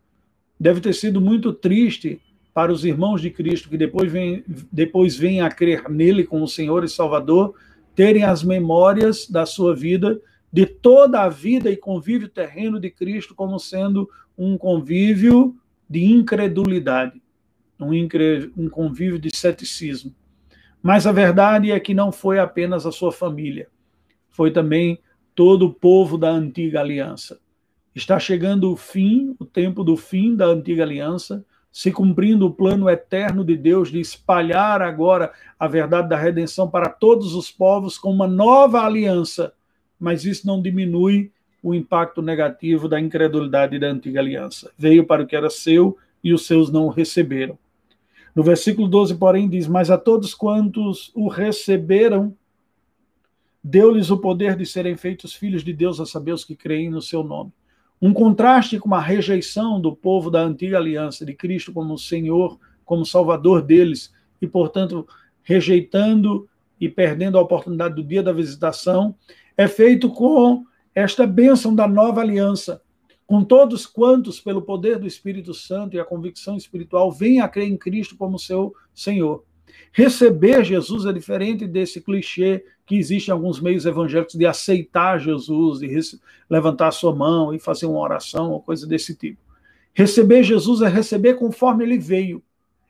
Deve 0.59 0.79
ter 0.79 0.93
sido 0.93 1.19
muito 1.19 1.51
triste 1.51 2.21
para 2.53 2.71
os 2.71 2.85
irmãos 2.85 3.21
de 3.21 3.29
Cristo 3.29 3.69
que 3.69 3.77
depois 3.77 4.11
vêm 4.11 4.43
depois 4.71 5.17
vem 5.17 5.41
a 5.41 5.49
crer 5.49 5.89
nele 5.89 6.23
como 6.23 6.47
Senhor 6.47 6.83
e 6.83 6.89
Salvador, 6.89 7.55
terem 7.95 8.23
as 8.23 8.43
memórias 8.43 9.27
da 9.27 9.45
sua 9.45 9.75
vida, 9.75 10.21
de 10.51 10.65
toda 10.65 11.21
a 11.21 11.29
vida 11.29 11.69
e 11.69 11.75
convívio 11.75 12.29
terreno 12.29 12.79
de 12.79 12.89
Cristo 12.89 13.35
como 13.35 13.59
sendo 13.59 14.09
um 14.37 14.57
convívio 14.57 15.55
de 15.89 16.05
incredulidade, 16.05 17.21
um, 17.79 17.93
incre... 17.93 18.51
um 18.55 18.69
convívio 18.69 19.19
de 19.19 19.35
ceticismo. 19.35 20.13
Mas 20.83 21.07
a 21.07 21.13
verdade 21.13 21.71
é 21.71 21.79
que 21.79 21.93
não 21.93 22.11
foi 22.11 22.37
apenas 22.37 22.85
a 22.85 22.91
sua 22.91 23.09
família, 23.09 23.69
foi 24.29 24.51
também 24.51 24.99
todo 25.33 25.67
o 25.67 25.73
povo 25.73 26.17
da 26.17 26.29
antiga 26.29 26.81
aliança. 26.81 27.39
Está 27.95 28.19
chegando 28.19 28.69
o 28.69 28.75
fim, 28.75 29.33
o 29.39 29.45
tempo 29.45 29.81
do 29.81 29.95
fim 29.95 30.35
da 30.35 30.45
antiga 30.45 30.83
aliança, 30.83 31.45
se 31.71 31.89
cumprindo 31.89 32.45
o 32.45 32.53
plano 32.53 32.89
eterno 32.89 33.45
de 33.45 33.55
Deus 33.55 33.89
de 33.89 33.99
espalhar 33.99 34.81
agora 34.81 35.31
a 35.57 35.67
verdade 35.67 36.09
da 36.09 36.17
redenção 36.17 36.69
para 36.69 36.89
todos 36.89 37.33
os 37.33 37.49
povos 37.49 37.97
com 37.97 38.11
uma 38.11 38.27
nova 38.27 38.81
aliança. 38.81 39.53
Mas 39.97 40.25
isso 40.25 40.45
não 40.45 40.61
diminui 40.61 41.31
o 41.63 41.73
impacto 41.73 42.21
negativo 42.21 42.89
da 42.89 42.99
incredulidade 42.99 43.79
da 43.79 43.87
antiga 43.87 44.19
aliança. 44.19 44.69
Veio 44.77 45.05
para 45.05 45.23
o 45.23 45.25
que 45.25 45.35
era 45.35 45.49
seu 45.49 45.97
e 46.21 46.33
os 46.33 46.45
seus 46.45 46.69
não 46.69 46.87
o 46.87 46.89
receberam. 46.89 47.57
No 48.35 48.41
versículo 48.43 48.87
12, 48.87 49.15
porém, 49.15 49.49
diz: 49.49 49.67
Mas 49.67 49.91
a 49.91 49.97
todos 49.97 50.33
quantos 50.33 51.11
o 51.13 51.27
receberam, 51.27 52.35
deu-lhes 53.63 54.09
o 54.09 54.17
poder 54.17 54.55
de 54.55 54.65
serem 54.65 54.97
feitos 54.97 55.33
filhos 55.33 55.63
de 55.63 55.71
Deus, 55.71 55.99
a 55.99 56.05
saber 56.05 56.33
os 56.33 56.43
que 56.43 56.55
creem 56.55 56.89
no 56.89 57.01
seu 57.01 57.23
nome. 57.23 57.51
Um 58.01 58.13
contraste 58.13 58.79
com 58.79 58.93
a 58.93 58.99
rejeição 58.99 59.79
do 59.79 59.95
povo 59.95 60.29
da 60.29 60.41
antiga 60.41 60.77
aliança 60.77 61.25
de 61.25 61.33
Cristo 61.33 61.71
como 61.71 61.97
Senhor, 61.97 62.59
como 62.83 63.05
Salvador 63.05 63.61
deles, 63.61 64.13
e, 64.41 64.47
portanto, 64.47 65.07
rejeitando 65.41 66.49
e 66.79 66.89
perdendo 66.89 67.37
a 67.37 67.41
oportunidade 67.41 67.95
do 67.95 68.03
dia 68.03 68.21
da 68.21 68.33
visitação, 68.33 69.15
é 69.55 69.67
feito 69.67 70.09
com 70.09 70.65
esta 70.93 71.25
bênção 71.25 71.73
da 71.73 71.87
nova 71.87 72.19
aliança, 72.19 72.81
com 73.25 73.43
todos 73.43 73.85
quantos, 73.85 74.39
pelo 74.39 74.61
poder 74.61 74.99
do 74.99 75.07
Espírito 75.07 75.53
Santo 75.53 75.95
e 75.95 75.99
a 75.99 76.05
convicção 76.05 76.57
espiritual, 76.57 77.11
vêm 77.11 77.41
a 77.41 77.47
crer 77.47 77.67
em 77.67 77.77
Cristo 77.77 78.17
como 78.17 78.37
seu 78.37 78.75
Senhor. 78.93 79.43
Receber 79.91 80.63
Jesus 80.63 81.05
é 81.05 81.13
diferente 81.13 81.67
desse 81.67 82.01
clichê 82.01 82.65
que 82.85 82.95
existe 82.95 83.29
em 83.29 83.31
alguns 83.31 83.59
meios 83.61 83.85
evangélicos 83.85 84.35
de 84.35 84.45
aceitar 84.45 85.19
Jesus, 85.19 85.79
de 85.79 86.19
levantar 86.49 86.91
sua 86.91 87.15
mão 87.15 87.53
e 87.53 87.59
fazer 87.59 87.85
uma 87.85 87.99
oração 87.99 88.51
ou 88.51 88.61
coisa 88.61 88.85
desse 88.85 89.15
tipo. 89.15 89.39
Receber 89.93 90.43
Jesus 90.43 90.81
é 90.81 90.87
receber 90.87 91.35
conforme 91.35 91.83
ele 91.83 91.97
veio, 91.97 92.43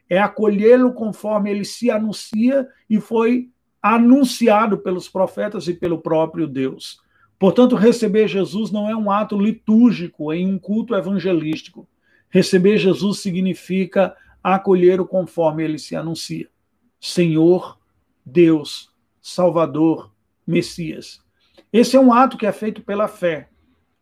é 0.10 0.18
acolhê-lo 0.18 0.94
conforme 0.94 1.52
ele 1.52 1.66
se 1.66 1.92
anuncia 1.92 2.68
e 2.90 3.00
foi 3.00 3.50
anunciado 3.82 4.78
pelos 4.78 5.10
profetas 5.10 5.68
e 5.68 5.74
pelo 5.74 6.00
próprio 6.00 6.48
Deus. 6.48 7.02
Portanto, 7.43 7.75
receber 7.75 8.29
Jesus 8.29 8.71
não 8.71 8.89
é 8.89 8.95
um 8.95 9.12
ato 9.12 9.38
litúrgico 9.38 10.31
em 10.31 10.47
um 10.47 10.57
culto 10.57 10.95
evangelístico. 10.95 11.85
Receber 12.29 12.77
Jesus 12.77 13.19
significa 13.19 14.15
acolher 14.41 15.01
o 15.01 15.05
conforme 15.05 15.62
ele 15.62 15.77
se 15.77 15.93
anuncia. 15.93 16.47
Senhor, 17.01 17.77
Deus, 18.25 18.89
Salvador, 19.21 20.09
Messias. 20.47 21.21
Esse 21.73 21.97
é 21.97 22.00
um 22.00 22.13
ato 22.13 22.38
que 22.38 22.45
é 22.45 22.51
feito 22.53 22.81
pela 22.81 23.09
fé. 23.09 23.50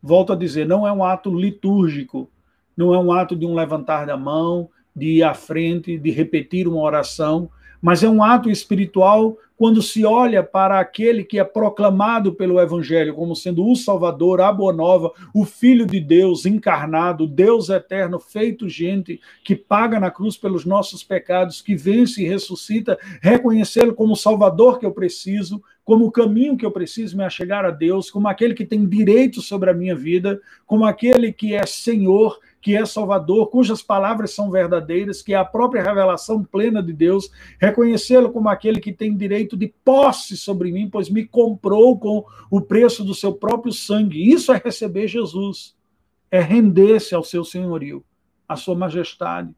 Volto 0.03 0.33
a 0.33 0.35
dizer, 0.35 0.67
não 0.67 0.85
é 0.85 0.91
um 0.91 1.03
ato 1.03 1.33
litúrgico, 1.33 2.29
não 2.77 2.93
é 2.93 2.99
um 2.99 3.11
ato 3.11 3.35
de 3.35 3.47
um 3.47 3.55
levantar 3.55 4.05
da 4.05 4.15
mão, 4.15 4.69
de 4.95 5.17
ir 5.17 5.23
à 5.23 5.33
frente, 5.33 5.97
de 5.97 6.11
repetir 6.11 6.67
uma 6.67 6.81
oração, 6.81 7.49
mas 7.81 8.03
é 8.03 8.09
um 8.09 8.23
ato 8.23 8.49
espiritual 8.49 9.37
quando 9.61 9.79
se 9.79 10.03
olha 10.03 10.41
para 10.41 10.79
aquele 10.79 11.23
que 11.23 11.37
é 11.37 11.43
proclamado 11.43 12.33
pelo 12.33 12.59
Evangelho 12.59 13.13
como 13.13 13.35
sendo 13.35 13.63
o 13.63 13.75
Salvador, 13.75 14.41
a 14.41 14.51
Boa 14.51 14.73
Nova, 14.73 15.11
o 15.35 15.45
Filho 15.45 15.85
de 15.85 15.99
Deus 15.99 16.47
encarnado, 16.47 17.27
Deus 17.27 17.69
eterno, 17.69 18.19
feito 18.19 18.67
gente, 18.67 19.21
que 19.43 19.55
paga 19.55 19.99
na 19.99 20.09
cruz 20.09 20.35
pelos 20.35 20.65
nossos 20.65 21.03
pecados, 21.03 21.61
que 21.61 21.75
vence 21.75 22.23
e 22.23 22.27
ressuscita, 22.27 22.97
reconhecê-lo 23.21 23.93
como 23.93 24.13
o 24.13 24.17
Salvador 24.17 24.79
que 24.79 24.85
eu 24.85 24.91
preciso, 24.91 25.61
como 25.85 26.05
o 26.05 26.11
caminho 26.11 26.57
que 26.57 26.65
eu 26.65 26.71
preciso 26.71 27.15
me 27.15 27.23
achegar 27.23 27.63
a 27.63 27.69
Deus, 27.69 28.09
como 28.09 28.27
aquele 28.27 28.55
que 28.55 28.65
tem 28.65 28.83
direito 28.87 29.41
sobre 29.41 29.69
a 29.69 29.75
minha 29.75 29.95
vida, 29.95 30.41
como 30.65 30.85
aquele 30.85 31.31
que 31.31 31.53
é 31.53 31.67
Senhor 31.67 32.39
que 32.61 32.75
é 32.75 32.85
Salvador, 32.85 33.49
cujas 33.49 33.81
palavras 33.81 34.31
são 34.31 34.51
verdadeiras, 34.51 35.21
que 35.21 35.33
é 35.33 35.37
a 35.37 35.43
própria 35.43 35.81
revelação 35.81 36.43
plena 36.43 36.81
de 36.81 36.93
Deus, 36.93 37.31
reconhecê-lo 37.59 38.31
como 38.31 38.49
aquele 38.49 38.79
que 38.79 38.93
tem 38.93 39.17
direito 39.17 39.57
de 39.57 39.67
posse 39.83 40.37
sobre 40.37 40.71
mim, 40.71 40.89
pois 40.89 41.09
me 41.09 41.25
comprou 41.25 41.97
com 41.97 42.23
o 42.51 42.61
preço 42.61 43.03
do 43.03 43.15
seu 43.15 43.33
próprio 43.33 43.73
sangue. 43.73 44.31
Isso 44.31 44.53
é 44.53 44.61
receber 44.63 45.07
Jesus, 45.07 45.75
é 46.29 46.39
render-se 46.39 47.15
ao 47.15 47.23
seu 47.23 47.43
senhorio, 47.43 48.05
à 48.47 48.55
sua 48.55 48.75
majestade, 48.75 49.53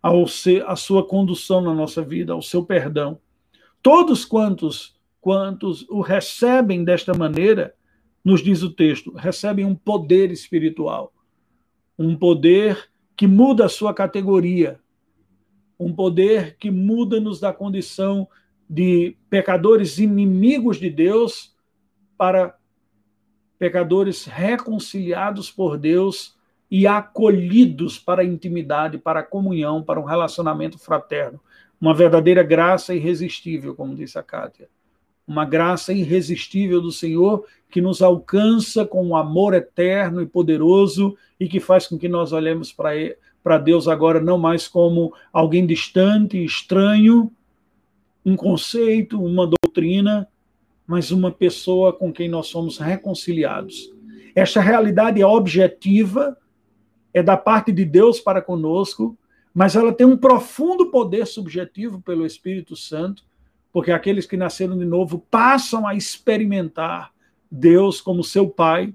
ao 0.00 0.26
ser, 0.28 0.64
à 0.66 0.76
sua 0.76 1.04
condução 1.04 1.60
na 1.60 1.74
nossa 1.74 2.00
vida, 2.00 2.32
ao 2.32 2.40
seu 2.40 2.64
perdão. 2.64 3.18
Todos 3.82 4.24
quantos 4.24 4.98
quantos 5.20 5.86
o 5.90 6.00
recebem 6.00 6.82
desta 6.82 7.12
maneira, 7.12 7.74
nos 8.24 8.42
diz 8.42 8.62
o 8.62 8.70
texto, 8.70 9.12
recebem 9.12 9.64
um 9.64 9.74
poder 9.74 10.30
espiritual 10.30 11.12
um 12.02 12.16
poder 12.16 12.88
que 13.14 13.26
muda 13.26 13.66
a 13.66 13.68
sua 13.68 13.92
categoria, 13.92 14.80
um 15.78 15.92
poder 15.94 16.56
que 16.56 16.70
muda-nos 16.70 17.38
da 17.38 17.52
condição 17.52 18.26
de 18.66 19.14
pecadores 19.28 19.98
inimigos 19.98 20.78
de 20.78 20.88
Deus 20.88 21.54
para 22.16 22.56
pecadores 23.58 24.24
reconciliados 24.24 25.50
por 25.50 25.76
Deus 25.76 26.34
e 26.70 26.86
acolhidos 26.86 27.98
para 27.98 28.22
a 28.22 28.24
intimidade, 28.24 28.96
para 28.96 29.20
a 29.20 29.24
comunhão, 29.24 29.82
para 29.82 30.00
um 30.00 30.04
relacionamento 30.04 30.78
fraterno. 30.78 31.38
Uma 31.78 31.92
verdadeira 31.92 32.42
graça 32.42 32.94
irresistível, 32.94 33.74
como 33.74 33.94
disse 33.94 34.18
a 34.18 34.22
Kátia 34.22 34.70
uma 35.30 35.44
graça 35.44 35.92
irresistível 35.92 36.80
do 36.80 36.90
Senhor 36.90 37.46
que 37.70 37.80
nos 37.80 38.02
alcança 38.02 38.84
com 38.84 39.06
um 39.06 39.14
amor 39.14 39.54
eterno 39.54 40.20
e 40.20 40.26
poderoso 40.26 41.16
e 41.38 41.48
que 41.48 41.60
faz 41.60 41.86
com 41.86 41.96
que 41.96 42.08
nós 42.08 42.32
olhemos 42.32 42.72
para 42.72 43.58
Deus 43.58 43.86
agora 43.86 44.20
não 44.20 44.36
mais 44.36 44.66
como 44.66 45.14
alguém 45.32 45.64
distante, 45.64 46.44
estranho, 46.44 47.30
um 48.26 48.34
conceito, 48.34 49.22
uma 49.22 49.46
doutrina, 49.46 50.26
mas 50.84 51.12
uma 51.12 51.30
pessoa 51.30 51.92
com 51.92 52.12
quem 52.12 52.28
nós 52.28 52.48
somos 52.48 52.78
reconciliados. 52.78 53.88
Esta 54.34 54.60
realidade 54.60 55.22
é 55.22 55.26
objetiva, 55.26 56.36
é 57.14 57.22
da 57.22 57.36
parte 57.36 57.70
de 57.70 57.84
Deus 57.84 58.18
para 58.18 58.42
conosco, 58.42 59.16
mas 59.54 59.76
ela 59.76 59.92
tem 59.92 60.08
um 60.08 60.16
profundo 60.16 60.90
poder 60.90 61.24
subjetivo 61.24 62.00
pelo 62.00 62.26
Espírito 62.26 62.74
Santo 62.74 63.29
porque 63.72 63.92
aqueles 63.92 64.26
que 64.26 64.36
nasceram 64.36 64.76
de 64.76 64.84
novo 64.84 65.24
passam 65.30 65.86
a 65.86 65.94
experimentar 65.94 67.12
Deus 67.50 68.00
como 68.00 68.24
seu 68.24 68.48
Pai, 68.48 68.94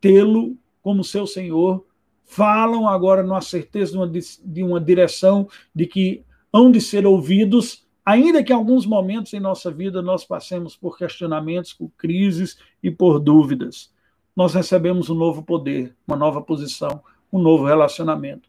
tê-lo 0.00 0.56
como 0.82 1.02
seu 1.02 1.26
Senhor, 1.26 1.84
falam 2.24 2.88
agora 2.88 3.22
numa 3.22 3.40
certeza 3.40 3.96
de 4.44 4.62
uma, 4.62 4.80
direção 4.80 5.48
de 5.74 5.86
que 5.86 6.24
hão 6.52 6.70
de 6.70 6.80
ser 6.80 7.06
ouvidos, 7.06 7.86
ainda 8.04 8.42
que 8.42 8.52
em 8.52 8.56
alguns 8.56 8.84
momentos 8.86 9.32
em 9.32 9.40
nossa 9.40 9.70
vida 9.70 10.02
nós 10.02 10.24
passemos 10.24 10.76
por 10.76 10.98
questionamentos, 10.98 11.72
por 11.72 11.90
crises 11.96 12.58
e 12.82 12.90
por 12.90 13.20
dúvidas. 13.20 13.92
Nós 14.34 14.54
recebemos 14.54 15.08
um 15.08 15.14
novo 15.14 15.42
poder, 15.42 15.94
uma 16.06 16.16
nova 16.16 16.42
posição, 16.42 17.02
um 17.32 17.38
novo 17.40 17.64
relacionamento. 17.64 18.48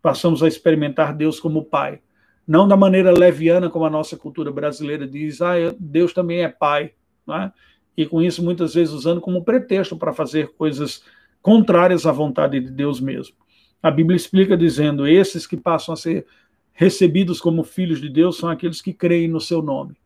Passamos 0.00 0.42
a 0.42 0.48
experimentar 0.48 1.14
Deus 1.14 1.40
como 1.40 1.64
Pai 1.64 2.00
não 2.48 2.66
da 2.66 2.78
maneira 2.78 3.12
leviana 3.12 3.68
como 3.68 3.84
a 3.84 3.90
nossa 3.90 4.16
cultura 4.16 4.50
brasileira 4.50 5.06
diz, 5.06 5.42
ah, 5.42 5.52
Deus 5.78 6.14
também 6.14 6.40
é 6.40 6.48
pai, 6.48 6.92
né? 7.26 7.52
e 7.94 8.06
com 8.06 8.22
isso 8.22 8.42
muitas 8.42 8.72
vezes 8.72 8.94
usando 8.94 9.20
como 9.20 9.44
pretexto 9.44 9.98
para 9.98 10.14
fazer 10.14 10.54
coisas 10.54 11.04
contrárias 11.42 12.06
à 12.06 12.12
vontade 12.12 12.58
de 12.58 12.70
Deus 12.70 13.02
mesmo. 13.02 13.36
A 13.82 13.90
Bíblia 13.90 14.16
explica 14.16 14.56
dizendo: 14.56 15.06
esses 15.06 15.46
que 15.46 15.58
passam 15.58 15.92
a 15.92 15.96
ser 15.96 16.26
recebidos 16.72 17.38
como 17.38 17.62
filhos 17.62 18.00
de 18.00 18.08
Deus 18.08 18.38
são 18.38 18.48
aqueles 18.48 18.80
que 18.80 18.94
creem 18.94 19.28
no 19.28 19.40
seu 19.40 19.60
nome, 19.60 19.96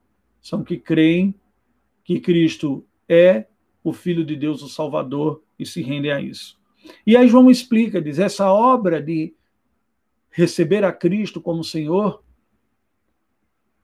são 0.40 0.64
que 0.64 0.76
creem 0.76 1.34
que 2.02 2.18
Cristo 2.18 2.84
é 3.08 3.46
o 3.84 3.92
Filho 3.92 4.24
de 4.24 4.34
Deus, 4.34 4.62
o 4.62 4.68
Salvador, 4.68 5.42
e 5.58 5.64
se 5.64 5.80
rendem 5.80 6.10
a 6.10 6.20
isso. 6.20 6.58
E 7.06 7.16
aí 7.16 7.28
João 7.28 7.50
explica, 7.50 8.02
diz, 8.02 8.18
essa 8.18 8.50
obra 8.50 9.00
de 9.00 9.32
receber 10.30 10.82
a 10.82 10.92
Cristo 10.92 11.40
como 11.40 11.62
Senhor 11.62 12.21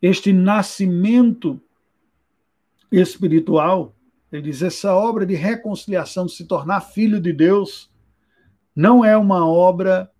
este 0.01 0.33
nascimento 0.33 1.61
espiritual, 2.91 3.95
ele 4.31 4.43
diz, 4.43 4.63
essa 4.63 4.95
obra 4.95 5.25
de 5.25 5.35
reconciliação, 5.35 6.27
de 6.27 6.33
se 6.33 6.45
tornar 6.45 6.81
filho 6.81 7.21
de 7.21 7.33
Deus, 7.33 7.91
não 8.75 9.05
é 9.05 9.17
uma 9.17 9.47
obra 9.47 10.11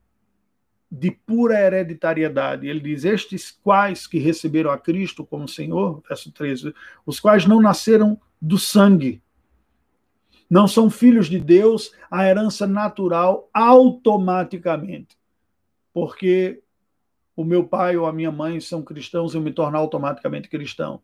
de 0.91 1.11
pura 1.11 1.61
hereditariedade. 1.61 2.67
Ele 2.67 2.81
diz: 2.81 3.05
Estes 3.05 3.51
quais 3.51 4.07
que 4.07 4.19
receberam 4.19 4.71
a 4.71 4.79
Cristo 4.79 5.25
como 5.25 5.47
Senhor, 5.47 6.03
verso 6.09 6.33
13, 6.33 6.75
os 7.05 7.21
quais 7.21 7.47
não 7.47 7.61
nasceram 7.61 8.19
do 8.41 8.59
sangue, 8.59 9.23
não 10.49 10.67
são 10.67 10.89
filhos 10.89 11.29
de 11.29 11.39
Deus, 11.39 11.93
a 12.11 12.27
herança 12.27 12.67
natural 12.67 13.49
automaticamente. 13.53 15.17
Porque 15.93 16.63
o 17.41 17.45
meu 17.45 17.65
pai 17.65 17.97
ou 17.97 18.07
a 18.07 18.13
minha 18.13 18.33
mãe 18.33 18.61
são 18.61 18.83
cristãos, 18.83 19.35
eu 19.35 19.41
me 19.41 19.53
torno 19.53 19.79
automaticamente 19.79 20.49
cristão 20.49 21.01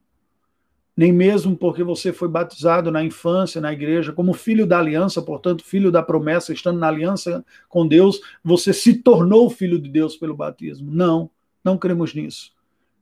nem 0.96 1.12
mesmo 1.12 1.56
porque 1.56 1.82
você 1.82 2.12
foi 2.12 2.28
batizado 2.28 2.90
na 2.90 3.02
infância, 3.02 3.60
na 3.60 3.72
igreja, 3.72 4.12
como 4.12 4.32
filho 4.32 4.66
da 4.66 4.78
aliança, 4.78 5.20
portanto, 5.20 5.64
filho 5.64 5.90
da 5.90 6.02
promessa, 6.02 6.52
estando 6.52 6.78
na 6.78 6.88
aliança 6.88 7.44
com 7.68 7.86
Deus, 7.86 8.20
você 8.42 8.72
se 8.72 8.94
tornou 8.94 9.50
filho 9.50 9.78
de 9.78 9.88
Deus 9.88 10.16
pelo 10.16 10.36
batismo. 10.36 10.90
Não, 10.90 11.30
não 11.64 11.76
cremos 11.76 12.14
nisso. 12.14 12.52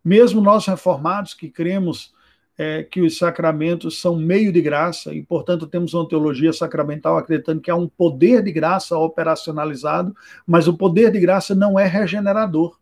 Mesmo 0.03 0.41
nós 0.41 0.67
reformados 0.67 1.35
que 1.35 1.51
cremos 1.51 2.15
é, 2.57 2.83
que 2.83 3.01
os 3.01 3.19
sacramentos 3.19 4.01
são 4.01 4.17
meio 4.17 4.53
de 4.53 4.63
graça 4.63 5.13
e, 5.13 5.23
portanto, 5.23 5.67
temos 5.67 5.93
uma 5.95 6.09
teologia 6.09 6.53
sacramental 6.53 7.19
acreditando 7.19 7.61
que 7.61 7.71
há 7.71 7.77
um 7.77 7.89
poder 7.89 8.43
de 8.43 8.53
graça 8.53 8.97
operacionalizado, 8.97 10.15
mas 10.47 10.67
o 10.67 10.77
poder 10.77 11.13
de 11.13 11.21
graça 11.21 11.55
não 11.55 11.79
é 11.79 11.87
regenerador. 11.87 12.82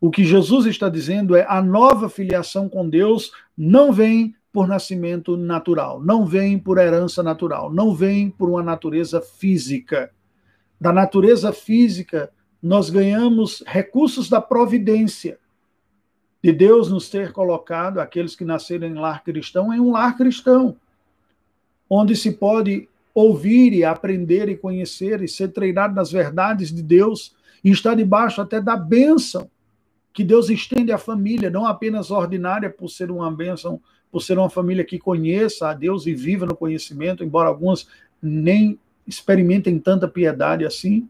O 0.00 0.10
que 0.10 0.24
Jesus 0.24 0.64
está 0.64 0.88
dizendo 0.88 1.36
é 1.36 1.44
a 1.46 1.60
nova 1.60 2.08
filiação 2.08 2.70
com 2.70 2.88
Deus 2.88 3.32
não 3.56 3.92
vem 3.92 4.34
por 4.50 4.66
nascimento 4.66 5.36
natural, 5.36 6.02
não 6.02 6.24
vem 6.24 6.58
por 6.58 6.78
herança 6.78 7.22
natural, 7.22 7.70
não 7.70 7.94
vem 7.94 8.30
por 8.30 8.48
uma 8.48 8.62
natureza 8.62 9.20
física. 9.20 10.10
Da 10.80 10.90
natureza 10.90 11.52
física, 11.52 12.32
nós 12.62 12.88
ganhamos 12.88 13.62
recursos 13.66 14.30
da 14.30 14.40
providência, 14.40 15.38
de 16.42 16.50
Deus 16.50 16.90
nos 16.90 17.10
ter 17.10 17.32
colocado, 17.32 17.98
aqueles 17.98 18.34
que 18.34 18.44
nasceram 18.44 18.88
em 18.88 18.94
lar 18.94 19.22
cristão, 19.22 19.72
em 19.72 19.78
um 19.78 19.92
lar 19.92 20.16
cristão, 20.16 20.74
onde 21.88 22.16
se 22.16 22.32
pode 22.32 22.88
ouvir 23.14 23.74
e 23.74 23.84
aprender 23.84 24.48
e 24.48 24.56
conhecer 24.56 25.22
e 25.22 25.28
ser 25.28 25.48
treinado 25.48 25.94
nas 25.94 26.10
verdades 26.10 26.72
de 26.72 26.82
Deus 26.82 27.36
e 27.62 27.70
estar 27.70 27.94
debaixo 27.94 28.40
até 28.40 28.58
da 28.58 28.74
bênção 28.74 29.50
que 30.12 30.24
Deus 30.24 30.50
estende 30.50 30.92
à 30.92 30.98
família, 30.98 31.50
não 31.50 31.66
apenas 31.66 32.10
ordinária 32.10 32.68
por 32.68 32.88
ser 32.88 33.10
uma 33.10 33.30
bênção, 33.30 33.80
por 34.10 34.20
ser 34.20 34.38
uma 34.38 34.50
família 34.50 34.84
que 34.84 34.98
conheça 34.98 35.68
a 35.68 35.74
Deus 35.74 36.06
e 36.06 36.14
viva 36.14 36.44
no 36.44 36.56
conhecimento, 36.56 37.22
embora 37.22 37.48
alguns 37.48 37.88
nem 38.20 38.78
experimentem 39.06 39.78
tanta 39.78 40.08
piedade 40.08 40.64
assim, 40.64 41.08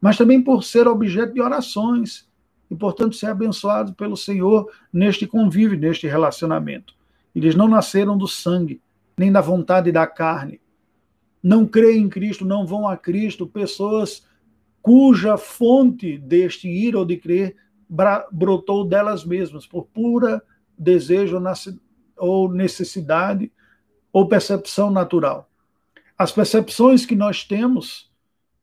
mas 0.00 0.16
também 0.16 0.40
por 0.40 0.62
ser 0.64 0.88
objeto 0.88 1.34
de 1.34 1.40
orações 1.40 2.28
e, 2.70 2.76
portanto, 2.76 3.16
ser 3.16 3.26
abençoado 3.26 3.92
pelo 3.94 4.16
Senhor 4.16 4.70
neste 4.92 5.26
convívio, 5.26 5.78
neste 5.78 6.06
relacionamento. 6.06 6.94
Eles 7.34 7.54
não 7.54 7.68
nasceram 7.68 8.16
do 8.16 8.26
sangue, 8.26 8.80
nem 9.16 9.30
da 9.30 9.40
vontade 9.40 9.92
da 9.92 10.06
carne. 10.06 10.60
Não 11.42 11.66
creem 11.66 12.04
em 12.04 12.08
Cristo, 12.08 12.44
não 12.44 12.66
vão 12.66 12.88
a 12.88 12.96
Cristo, 12.96 13.46
pessoas 13.46 14.24
cuja 14.80 15.36
fonte 15.36 16.16
deste 16.16 16.68
ir 16.68 16.96
ou 16.96 17.04
de 17.04 17.16
crer 17.16 17.56
brotou 18.30 18.84
delas 18.84 19.24
mesmas, 19.24 19.66
por 19.66 19.86
pura 19.86 20.42
desejo 20.78 21.38
ou 22.16 22.50
necessidade 22.52 23.50
ou 24.12 24.28
percepção 24.28 24.90
natural. 24.90 25.50
As 26.16 26.30
percepções 26.32 27.04
que 27.04 27.16
nós 27.16 27.44
temos 27.44 28.10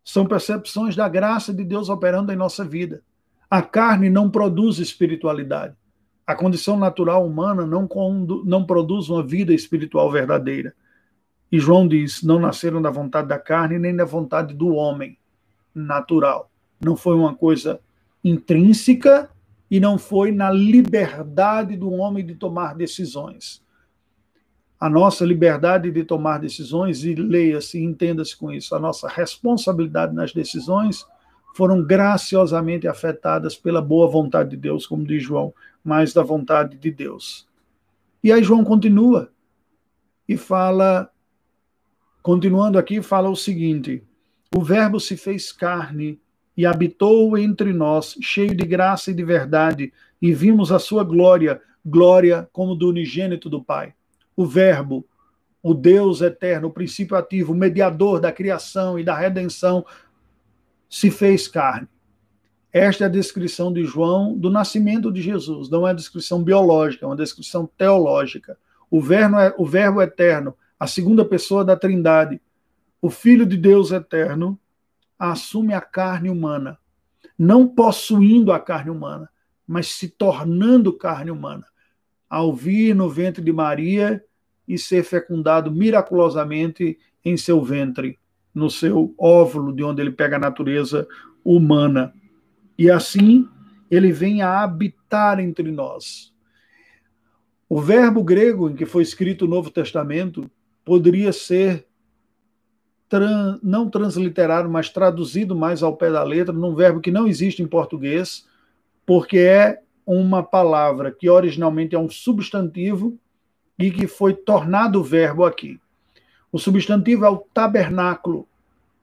são 0.03 0.25
percepções 0.25 0.95
da 0.95 1.09
graça 1.09 1.53
de 1.53 1.63
Deus 1.63 1.89
operando 1.89 2.31
em 2.31 2.35
nossa 2.35 2.63
vida. 2.63 3.03
A 3.49 3.61
carne 3.61 4.09
não 4.09 4.29
produz 4.29 4.77
espiritualidade. 4.77 5.75
A 6.25 6.35
condição 6.35 6.77
natural 6.77 7.25
humana 7.25 7.65
não, 7.65 7.87
não 8.45 8.65
produz 8.65 9.09
uma 9.09 9.25
vida 9.25 9.53
espiritual 9.53 10.11
verdadeira. 10.11 10.73
E 11.51 11.59
João 11.59 11.87
diz: 11.87 12.21
não 12.23 12.39
nasceram 12.39 12.81
da 12.81 12.89
vontade 12.89 13.27
da 13.27 13.39
carne 13.39 13.79
nem 13.79 13.95
da 13.95 14.05
vontade 14.05 14.53
do 14.53 14.69
homem 14.75 15.17
natural. 15.73 16.51
Não 16.79 16.95
foi 16.95 17.15
uma 17.15 17.33
coisa 17.35 17.79
intrínseca 18.29 19.29
e 19.69 19.79
não 19.79 19.97
foi 19.97 20.31
na 20.31 20.49
liberdade 20.49 21.75
do 21.75 21.91
homem 21.91 22.25
de 22.25 22.35
tomar 22.35 22.75
decisões. 22.75 23.61
A 24.79 24.89
nossa 24.89 25.25
liberdade 25.25 25.91
de 25.91 26.03
tomar 26.03 26.39
decisões, 26.39 27.03
e 27.03 27.15
leia-se, 27.15 27.83
entenda-se 27.83 28.37
com 28.37 28.51
isso, 28.51 28.75
a 28.75 28.79
nossa 28.79 29.07
responsabilidade 29.07 30.13
nas 30.13 30.33
decisões 30.33 31.05
foram 31.55 31.83
graciosamente 31.83 32.87
afetadas 32.87 33.55
pela 33.55 33.81
boa 33.81 34.07
vontade 34.07 34.51
de 34.51 34.57
Deus, 34.57 34.85
como 34.85 35.03
diz 35.03 35.23
João, 35.23 35.51
mais 35.83 36.13
da 36.13 36.21
vontade 36.21 36.77
de 36.77 36.91
Deus. 36.91 37.47
E 38.23 38.31
aí 38.31 38.43
João 38.43 38.63
continua 38.63 39.31
e 40.29 40.37
fala, 40.37 41.09
continuando 42.21 42.77
aqui, 42.77 43.01
fala 43.01 43.29
o 43.29 43.35
seguinte: 43.35 44.03
o 44.55 44.61
Verbo 44.61 44.99
se 44.99 45.17
fez 45.17 45.51
carne 45.51 46.19
e 46.57 46.65
habitou 46.65 47.37
entre 47.37 47.71
nós, 47.71 48.17
cheio 48.19 48.55
de 48.55 48.65
graça 48.65 49.11
e 49.11 49.13
de 49.13 49.23
verdade, 49.23 49.93
e 50.19 50.33
vimos 50.33 50.71
a 50.71 50.79
sua 50.79 51.03
glória, 51.03 51.61
glória 51.85 52.49
como 52.51 52.73
do 52.73 52.89
unigênito 52.89 53.47
do 53.47 53.63
Pai. 53.63 53.93
O 54.35 54.43
Verbo, 54.43 55.05
o 55.61 55.75
Deus 55.75 56.21
eterno, 56.21 56.69
o 56.69 56.73
princípio 56.73 57.15
ativo, 57.15 57.53
o 57.53 57.55
mediador 57.55 58.19
da 58.19 58.31
criação 58.31 58.97
e 58.97 59.03
da 59.03 59.15
redenção, 59.15 59.85
se 60.89 61.11
fez 61.11 61.47
carne. 61.47 61.87
Esta 62.73 63.03
é 63.03 63.07
a 63.07 63.09
descrição 63.09 63.71
de 63.71 63.83
João 63.83 64.35
do 64.35 64.49
nascimento 64.49 65.11
de 65.11 65.21
Jesus, 65.21 65.69
não 65.69 65.87
é 65.87 65.93
descrição 65.93 66.43
biológica, 66.43 67.05
é 67.05 67.07
uma 67.07 67.15
descrição 67.15 67.69
teológica. 67.77 68.57
O 68.89 68.99
verbo, 68.99 69.37
é, 69.37 69.53
o 69.57 69.65
verbo 69.65 70.01
eterno, 70.01 70.55
a 70.79 70.87
segunda 70.87 71.23
pessoa 71.23 71.63
da 71.63 71.75
Trindade, 71.75 72.41
o 73.01 73.09
Filho 73.09 73.45
de 73.45 73.57
Deus 73.57 73.91
eterno, 73.91 74.59
assume 75.17 75.73
a 75.73 75.81
carne 75.81 76.29
humana, 76.29 76.77
não 77.37 77.67
possuindo 77.67 78.51
a 78.51 78.59
carne 78.59 78.91
humana, 78.91 79.29
mas 79.65 79.87
se 79.87 80.09
tornando 80.09 80.93
carne 80.93 81.31
humana, 81.31 81.65
ao 82.29 82.53
vir 82.53 82.95
no 82.95 83.09
ventre 83.09 83.43
de 83.43 83.51
Maria 83.51 84.23
e 84.67 84.77
ser 84.77 85.03
fecundado 85.03 85.71
miraculosamente 85.71 86.97
em 87.23 87.37
seu 87.37 87.61
ventre, 87.63 88.19
no 88.53 88.69
seu 88.69 89.13
óvulo, 89.17 89.73
de 89.73 89.83
onde 89.83 90.01
ele 90.01 90.11
pega 90.11 90.35
a 90.35 90.39
natureza 90.39 91.07
humana. 91.43 92.13
E 92.77 92.89
assim 92.89 93.47
ele 93.89 94.11
vem 94.11 94.41
a 94.41 94.61
habitar 94.61 95.39
entre 95.39 95.71
nós. 95.71 96.33
O 97.69 97.81
verbo 97.81 98.23
grego 98.23 98.69
em 98.69 98.75
que 98.75 98.85
foi 98.85 99.03
escrito 99.03 99.45
o 99.45 99.47
Novo 99.47 99.69
Testamento 99.69 100.49
poderia 100.85 101.33
ser 101.33 101.86
tran, 103.09 103.59
não 103.63 103.89
transliterado, 103.89 104.69
mas 104.69 104.89
traduzido 104.89 105.55
mais 105.55 105.81
ao 105.81 105.95
pé 105.95 106.11
da 106.11 106.23
letra, 106.23 106.53
num 106.53 106.75
verbo 106.75 106.99
que 106.99 107.11
não 107.11 107.27
existe 107.27 107.61
em 107.61 107.67
português, 107.67 108.45
porque 109.05 109.37
é 109.39 109.79
uma 110.05 110.43
palavra 110.43 111.11
que 111.11 111.29
originalmente 111.29 111.95
é 111.95 111.99
um 111.99 112.09
substantivo 112.09 113.17
e 113.77 113.91
que 113.91 114.07
foi 114.07 114.33
tornado 114.33 115.03
verbo 115.03 115.45
aqui. 115.45 115.79
O 116.51 116.57
substantivo 116.57 117.25
é 117.25 117.29
o 117.29 117.37
tabernáculo, 117.53 118.47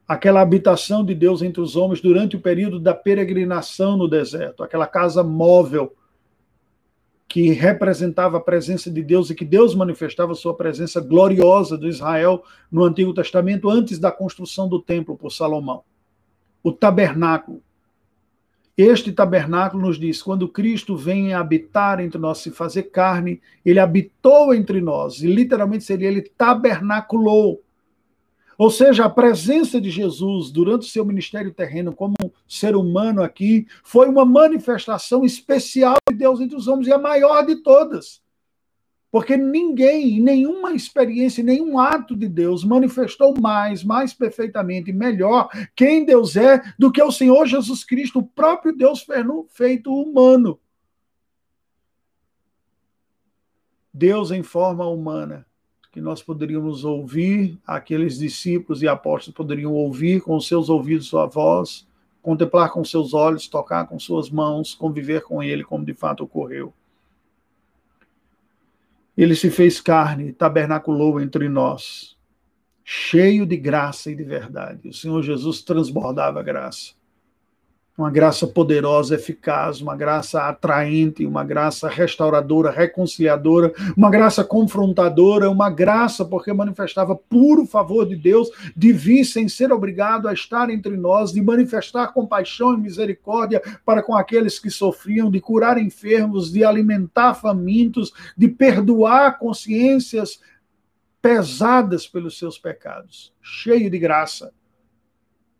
aquela 0.08 0.40
habitação 0.40 1.04
de 1.04 1.14
Deus 1.14 1.42
entre 1.42 1.60
os 1.60 1.76
homens 1.76 2.00
durante 2.00 2.36
o 2.36 2.40
período 2.40 2.80
da 2.80 2.94
peregrinação 2.94 3.96
no 3.96 4.08
deserto, 4.08 4.62
aquela 4.62 4.86
casa 4.86 5.22
móvel 5.22 5.94
que 7.34 7.50
representava 7.50 8.36
a 8.36 8.40
presença 8.40 8.88
de 8.88 9.02
Deus 9.02 9.28
e 9.28 9.34
que 9.34 9.44
Deus 9.44 9.74
manifestava 9.74 10.36
sua 10.36 10.54
presença 10.54 11.00
gloriosa 11.00 11.76
do 11.76 11.88
Israel 11.88 12.44
no 12.70 12.84
Antigo 12.84 13.12
Testamento 13.12 13.68
antes 13.68 13.98
da 13.98 14.12
construção 14.12 14.68
do 14.68 14.80
templo 14.80 15.16
por 15.16 15.32
Salomão. 15.32 15.82
O 16.62 16.70
tabernáculo. 16.70 17.60
Este 18.78 19.10
tabernáculo 19.10 19.84
nos 19.84 19.98
diz: 19.98 20.22
quando 20.22 20.46
Cristo 20.46 20.96
vem 20.96 21.34
habitar 21.34 21.98
entre 21.98 22.20
nós, 22.20 22.38
se 22.38 22.52
fazer 22.52 22.84
carne, 22.84 23.42
ele 23.66 23.80
habitou 23.80 24.54
entre 24.54 24.80
nós, 24.80 25.20
e 25.20 25.26
literalmente 25.26 25.82
seria 25.82 26.06
ele 26.06 26.22
tabernaculou. 26.22 27.63
Ou 28.56 28.70
seja, 28.70 29.04
a 29.04 29.10
presença 29.10 29.80
de 29.80 29.90
Jesus 29.90 30.50
durante 30.50 30.82
o 30.82 30.90
seu 30.90 31.04
ministério 31.04 31.52
terreno 31.52 31.94
como 31.94 32.14
ser 32.46 32.76
humano 32.76 33.22
aqui 33.22 33.66
foi 33.82 34.08
uma 34.08 34.24
manifestação 34.24 35.24
especial 35.24 35.96
de 36.08 36.16
Deus 36.16 36.40
entre 36.40 36.56
os 36.56 36.68
homens 36.68 36.88
e 36.88 36.92
a 36.92 36.98
maior 36.98 37.44
de 37.44 37.56
todas. 37.56 38.22
Porque 39.10 39.36
ninguém, 39.36 40.20
nenhuma 40.20 40.72
experiência, 40.72 41.44
nenhum 41.44 41.78
ato 41.78 42.16
de 42.16 42.28
Deus 42.28 42.64
manifestou 42.64 43.32
mais, 43.40 43.84
mais 43.84 44.12
perfeitamente, 44.12 44.92
melhor 44.92 45.48
quem 45.76 46.04
Deus 46.04 46.34
é 46.34 46.60
do 46.76 46.90
que 46.90 47.00
o 47.00 47.12
Senhor 47.12 47.46
Jesus 47.46 47.84
Cristo, 47.84 48.18
o 48.18 48.26
próprio 48.26 48.76
Deus 48.76 49.06
feito 49.50 49.94
humano. 49.94 50.58
Deus 53.92 54.32
em 54.32 54.42
forma 54.42 54.84
humana, 54.84 55.46
que 55.94 56.00
nós 56.00 56.20
poderíamos 56.20 56.84
ouvir, 56.84 57.56
aqueles 57.64 58.18
discípulos 58.18 58.82
e 58.82 58.88
apóstolos 58.88 59.36
poderiam 59.36 59.72
ouvir 59.72 60.20
com 60.20 60.40
seus 60.40 60.68
ouvidos 60.68 61.06
sua 61.06 61.24
voz, 61.24 61.86
contemplar 62.20 62.72
com 62.72 62.84
seus 62.84 63.14
olhos, 63.14 63.46
tocar 63.46 63.86
com 63.86 63.96
suas 63.96 64.28
mãos, 64.28 64.74
conviver 64.74 65.22
com 65.22 65.40
ele, 65.40 65.62
como 65.62 65.84
de 65.84 65.94
fato 65.94 66.24
ocorreu. 66.24 66.74
Ele 69.16 69.36
se 69.36 69.52
fez 69.52 69.80
carne, 69.80 70.32
tabernaculou 70.32 71.20
entre 71.20 71.48
nós, 71.48 72.16
cheio 72.84 73.46
de 73.46 73.56
graça 73.56 74.10
e 74.10 74.16
de 74.16 74.24
verdade. 74.24 74.88
O 74.88 74.92
Senhor 74.92 75.22
Jesus 75.22 75.62
transbordava 75.62 76.42
graça 76.42 76.92
uma 77.96 78.10
graça 78.10 78.44
poderosa, 78.46 79.14
eficaz, 79.14 79.80
uma 79.80 79.94
graça 79.94 80.48
atraente, 80.48 81.24
uma 81.24 81.44
graça 81.44 81.88
restauradora, 81.88 82.70
reconciliadora, 82.70 83.72
uma 83.96 84.10
graça 84.10 84.42
confrontadora, 84.42 85.48
uma 85.48 85.70
graça 85.70 86.24
porque 86.24 86.52
manifestava 86.52 87.14
puro 87.14 87.64
favor 87.64 88.04
de 88.04 88.16
Deus 88.16 88.50
de 88.76 88.92
vir 88.92 89.24
sem 89.24 89.48
ser 89.48 89.72
obrigado 89.72 90.26
a 90.26 90.32
estar 90.32 90.70
entre 90.70 90.96
nós, 90.96 91.32
de 91.32 91.40
manifestar 91.40 92.08
compaixão 92.08 92.74
e 92.74 92.78
misericórdia 92.78 93.62
para 93.86 94.02
com 94.02 94.16
aqueles 94.16 94.58
que 94.58 94.70
sofriam, 94.70 95.30
de 95.30 95.40
curar 95.40 95.78
enfermos, 95.78 96.50
de 96.50 96.64
alimentar 96.64 97.34
famintos, 97.34 98.12
de 98.36 98.48
perdoar 98.48 99.38
consciências 99.38 100.40
pesadas 101.22 102.08
pelos 102.08 102.36
seus 102.36 102.58
pecados, 102.58 103.32
cheio 103.40 103.88
de 103.88 103.98
graça 103.98 104.52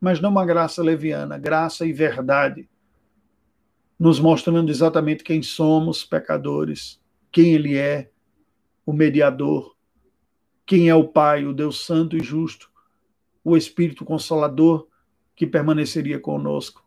mas 0.05 0.21
não 0.21 0.29
uma 0.29 0.45
graça 0.45 0.83
leviana, 0.83 1.39
graça 1.39 1.87
e 1.87 1.93
verdade, 1.93 2.69
nos 3.99 4.21
mostrando 4.21 4.71
exatamente 4.71 5.25
quem 5.25 5.43
somos, 5.43 6.05
pecadores, 6.05 7.01
quem 7.33 7.55
Ele 7.55 7.79
é, 7.79 8.11
o 8.85 8.93
mediador, 8.93 9.75
quem 10.67 10.91
é 10.91 10.95
o 10.95 11.09
Pai, 11.09 11.47
o 11.47 11.55
Deus 11.55 11.87
Santo 11.87 12.19
e 12.19 12.23
Justo, 12.23 12.71
o 13.43 13.57
Espírito 13.57 14.05
Consolador 14.05 14.87
que 15.35 15.47
permaneceria 15.47 16.21
conosco. 16.21 16.85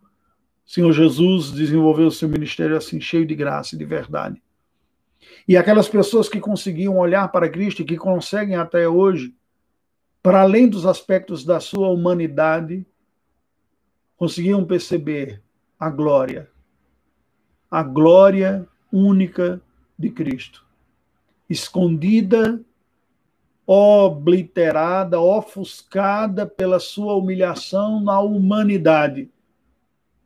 Senhor 0.63 0.91
Jesus 0.91 1.49
desenvolveu 1.51 2.08
o 2.08 2.12
seu 2.12 2.30
ministério 2.30 2.77
assim, 2.77 3.01
cheio 3.01 3.25
de 3.25 3.34
graça 3.34 3.73
e 3.73 3.80
de 3.80 3.86
verdade. 3.86 4.39
E 5.47 5.58
aquelas 5.58 5.89
pessoas 5.89 6.30
que 6.30 6.39
conseguiam 6.39 6.99
olhar 6.99 7.30
para 7.30 7.49
Cristo 7.49 7.82
e 7.82 7.86
que 7.86 7.97
conseguem 7.97 8.58
até 8.58 8.88
hoje, 8.88 9.34
para 10.21 10.43
além 10.43 10.69
dos 10.69 10.86
aspectos 10.86 11.43
da 11.43 11.60
sua 11.60 11.89
humanidade, 11.89 12.86
conseguiam 14.17 14.65
perceber 14.65 15.41
a 15.80 15.89
glória, 15.89 16.49
a 17.69 17.84
glória 17.84 18.67
única 18.91 19.62
de 19.97 20.10
Cristo, 20.10 20.65
escondida, 21.49 22.60
obliterada, 23.65 25.19
ofuscada 25.19 26.47
pela 26.47 26.80
sua 26.80 27.15
humilhação 27.15 28.01
na 28.01 28.19
humanidade, 28.19 29.30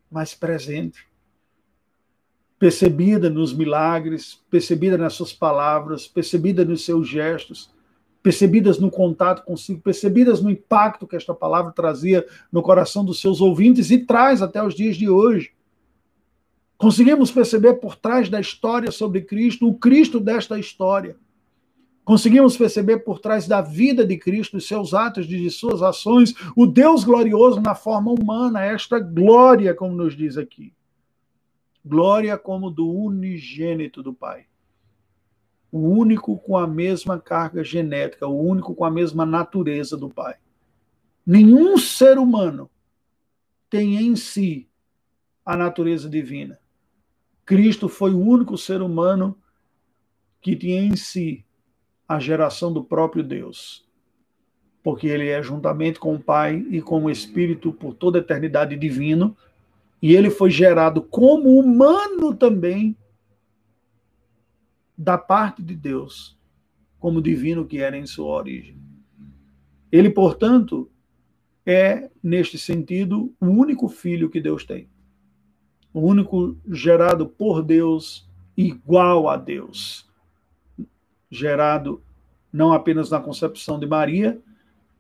mas 0.10 0.34
presente, 0.34 1.08
percebida 2.60 3.30
nos 3.30 3.52
milagres, 3.54 4.40
percebida 4.50 4.98
nas 4.98 5.14
suas 5.14 5.34
palavras, 5.34 6.08
percebida 6.08 6.64
nos 6.64 6.86
seus 6.86 7.08
gestos, 7.08 7.74
percebidas 8.22 8.78
no 8.78 8.92
contato 8.92 9.44
consigo, 9.44 9.82
percebidas 9.82 10.42
no 10.42 10.50
impacto 10.50 11.08
que 11.08 11.16
esta 11.16 11.34
palavra 11.34 11.72
trazia 11.72 12.26
no 12.52 12.62
coração 12.62 13.04
dos 13.04 13.20
seus 13.20 13.42
ouvintes 13.42 13.90
e 13.90 14.00
traz 14.00 14.42
até 14.42 14.64
os 14.64 14.76
dias 14.76 14.96
de 14.96 15.10
hoje. 15.10 15.52
Conseguimos 16.78 17.32
perceber 17.32 17.76
por 17.76 17.96
trás 17.96 18.30
da 18.30 18.40
história 18.40 18.92
sobre 18.92 19.22
Cristo 19.22 19.68
o 19.68 19.78
Cristo 19.78 20.20
desta 20.20 20.60
história. 20.60 21.16
Conseguimos 22.04 22.58
perceber 22.58 23.00
por 23.00 23.20
trás 23.20 23.48
da 23.48 23.62
vida 23.62 24.06
de 24.06 24.18
Cristo, 24.18 24.58
de 24.58 24.64
seus 24.64 24.94
atos, 24.94 25.28
de 25.28 25.50
suas 25.52 25.84
ações, 25.84 26.34
o 26.56 26.66
Deus 26.66 27.04
glorioso 27.04 27.62
na 27.62 27.76
forma 27.76 28.12
humana, 28.12 28.66
esta 28.66 29.00
glória, 29.00 29.76
como 29.76 29.96
nos 29.96 30.18
diz 30.18 30.38
aqui. 30.38 30.74
Glória 31.86 32.38
como 32.38 32.72
do 32.72 32.90
unigênito 32.90 34.02
do 34.02 34.14
Pai 34.14 34.46
o 35.72 35.80
único 35.80 36.38
com 36.38 36.58
a 36.58 36.68
mesma 36.68 37.20
carga 37.20 37.64
genética, 37.64 38.28
o 38.28 38.46
único 38.46 38.76
com 38.76 38.84
a 38.84 38.92
mesma 38.92 39.26
natureza 39.26 39.96
do 39.96 40.10
Pai. 40.10 40.36
Nenhum 41.26 41.78
ser 41.78 42.18
humano 42.18 42.70
tem 43.70 43.96
em 43.96 44.16
si 44.16 44.68
a 45.46 45.56
natureza 45.56 46.10
divina. 46.10 46.60
Cristo 47.46 47.88
foi 47.88 48.14
o 48.14 48.20
único 48.20 48.58
ser 48.58 48.82
humano 48.82 49.38
que 50.42 50.56
tinha 50.56 50.82
em 50.82 50.96
si 50.96 51.46
a 52.08 52.20
geração 52.20 52.74
do 52.74 52.84
próprio 52.84 53.24
Deus. 53.24 53.88
Porque 54.84 55.08
ele 55.08 55.30
é 55.30 55.42
juntamente 55.42 56.00
com 56.00 56.16
o 56.16 56.20
Pai 56.20 56.66
e 56.70 56.82
com 56.82 57.06
o 57.06 57.10
Espírito 57.10 57.72
por 57.72 57.94
toda 57.94 58.20
a 58.20 58.22
eternidade 58.22 58.76
divino, 58.76 59.38
e 60.02 60.16
ele 60.16 60.30
foi 60.30 60.50
gerado 60.50 61.02
como 61.02 61.58
humano 61.58 62.34
também 62.34 62.98
da 64.98 65.18
parte 65.18 65.62
de 65.62 65.76
Deus, 65.76 66.38
como 67.00 67.22
divino 67.22 67.66
que 67.66 67.80
era 67.80 67.98
em 67.98 68.06
sua 68.06 68.28
origem. 68.28 68.78
Ele, 69.92 70.10
portanto, 70.10 70.90
é, 71.66 72.10
neste 72.24 72.58
sentido, 72.58 73.34
o 73.40 73.48
único 73.48 73.90
filho 73.90 74.30
que 74.30 74.40
Deus 74.40 74.64
tem. 74.64 74.88
O 75.94 76.02
único 76.02 76.58
gerado 76.68 77.28
por 77.28 77.62
Deus, 77.62 78.30
igual 78.56 79.28
a 79.28 79.36
Deus. 79.36 80.10
Gerado 81.30 82.02
não 82.52 82.74
apenas 82.74 83.10
na 83.10 83.20
concepção 83.20 83.80
de 83.80 83.86
Maria, 83.86 84.40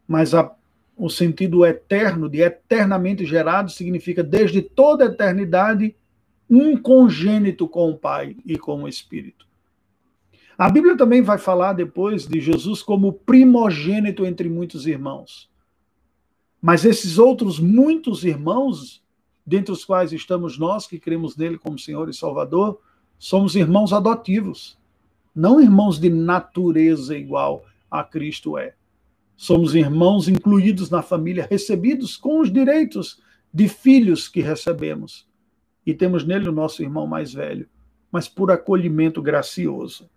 mas 0.07 0.33
a, 0.33 0.53
o 0.95 1.09
sentido 1.09 1.65
eterno, 1.65 2.29
de 2.29 2.41
eternamente 2.41 3.25
gerado, 3.25 3.71
significa 3.71 4.23
desde 4.23 4.61
toda 4.61 5.05
a 5.05 5.07
eternidade, 5.07 5.95
um 6.49 6.75
congênito 6.75 7.67
com 7.67 7.89
o 7.89 7.97
Pai 7.97 8.35
e 8.45 8.57
com 8.57 8.83
o 8.83 8.87
Espírito. 8.87 9.47
A 10.57 10.69
Bíblia 10.69 10.97
também 10.97 11.21
vai 11.21 11.37
falar 11.37 11.73
depois 11.73 12.27
de 12.27 12.39
Jesus 12.39 12.83
como 12.83 13.13
primogênito 13.13 14.25
entre 14.25 14.49
muitos 14.49 14.85
irmãos. 14.85 15.49
Mas 16.61 16.85
esses 16.85 17.17
outros 17.17 17.59
muitos 17.59 18.23
irmãos, 18.23 19.03
dentre 19.45 19.71
os 19.71 19.83
quais 19.83 20.13
estamos 20.13 20.59
nós 20.59 20.85
que 20.85 20.99
cremos 20.99 21.35
nele 21.35 21.57
como 21.57 21.79
Senhor 21.79 22.07
e 22.09 22.13
Salvador, 22.13 22.79
somos 23.17 23.55
irmãos 23.55 23.93
adotivos, 23.93 24.77
não 25.33 25.59
irmãos 25.59 25.99
de 25.99 26.09
natureza 26.09 27.17
igual 27.17 27.65
a 27.89 28.03
Cristo 28.03 28.57
é. 28.57 28.75
Somos 29.35 29.73
irmãos 29.73 30.27
incluídos 30.27 30.91
na 30.91 31.01
família, 31.01 31.47
recebidos 31.49 32.15
com 32.15 32.39
os 32.39 32.51
direitos 32.51 33.19
de 33.51 33.67
filhos 33.67 34.27
que 34.27 34.41
recebemos. 34.41 35.27
E 35.83 35.93
temos 35.93 36.23
nele 36.23 36.47
o 36.47 36.51
nosso 36.51 36.83
irmão 36.83 37.07
mais 37.07 37.33
velho, 37.33 37.67
mas 38.11 38.27
por 38.27 38.51
acolhimento 38.51 39.21
gracioso. 39.21 40.07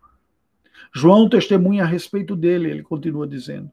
João 0.95 1.29
testemunha 1.29 1.85
a 1.85 1.87
respeito 1.87 2.35
dele, 2.37 2.71
ele 2.71 2.83
continua 2.83 3.27
dizendo, 3.27 3.71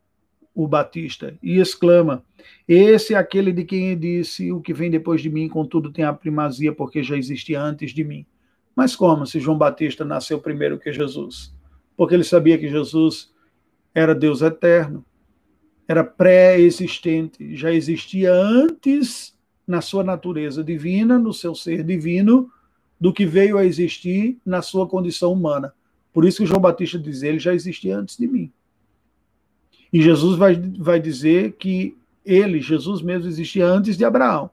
o 0.54 0.68
Batista, 0.68 1.38
e 1.42 1.60
exclama: 1.60 2.24
Esse 2.68 3.14
é 3.14 3.18
aquele 3.18 3.52
de 3.52 3.64
quem 3.64 3.98
disse: 3.98 4.52
O 4.52 4.62
que 4.62 4.74
vem 4.74 4.92
depois 4.92 5.22
de 5.22 5.30
mim, 5.30 5.48
contudo, 5.48 5.92
tem 5.92 6.04
a 6.04 6.14
primazia, 6.14 6.74
porque 6.74 7.04
já 7.04 7.18
existia 7.18 7.62
antes 7.62 7.92
de 7.94 8.04
mim. 8.04 8.26
Mas 8.76 8.96
como 8.96 9.26
se 9.26 9.40
João 9.40 9.58
Batista 9.58 10.04
nasceu 10.06 10.40
primeiro 10.40 10.80
que 10.80 10.92
Jesus? 10.92 11.54
Porque 11.96 12.14
ele 12.14 12.24
sabia 12.24 12.58
que 12.58 12.70
Jesus 12.70 13.32
era 13.94 14.16
Deus 14.16 14.42
eterno, 14.42 15.06
era 15.88 16.04
pré-existente, 16.04 17.56
já 17.56 17.72
existia 17.72 18.34
antes 18.34 19.38
na 19.68 19.82
sua 19.82 20.04
natureza 20.04 20.64
divina, 20.64 21.20
no 21.20 21.34
seu 21.34 21.54
ser 21.54 21.84
divino, 21.84 22.50
do 23.00 23.12
que 23.12 23.26
veio 23.26 23.58
a 23.58 23.66
existir 23.66 24.38
na 24.46 24.62
sua 24.62 24.88
condição 24.88 25.34
humana. 25.34 25.74
Por 26.14 26.26
isso 26.26 26.40
que 26.40 26.46
João 26.46 26.62
Batista 26.62 27.00
diz, 27.00 27.24
ele 27.24 27.40
já 27.40 27.54
existia 27.54 27.98
antes 27.98 28.18
de 28.18 28.28
mim. 28.28 28.52
E 29.92 30.02
Jesus 30.02 30.38
vai, 30.38 30.56
vai 30.56 31.00
dizer 31.00 31.54
que 31.54 31.96
ele, 32.26 32.62
Jesus 32.62 33.02
mesmo, 33.02 33.28
existia 33.28 33.66
antes 33.66 33.98
de 33.98 34.06
Abraão. 34.06 34.50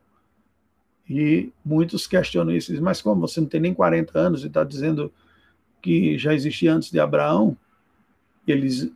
E 1.09 1.51
muitos 1.65 2.07
questionam 2.07 2.55
isso, 2.55 2.81
mas 2.83 3.01
como 3.01 3.21
você 3.21 3.41
não 3.41 3.49
tem 3.49 3.61
nem 3.61 3.73
40 3.73 4.19
anos 4.19 4.45
e 4.45 4.47
está 4.47 4.63
dizendo 4.63 5.13
que 5.81 6.19
já 6.19 6.35
existia 6.35 6.75
antes 6.75 6.91
de 6.91 7.01
Abraão? 7.01 7.57
Eles, 8.47 8.91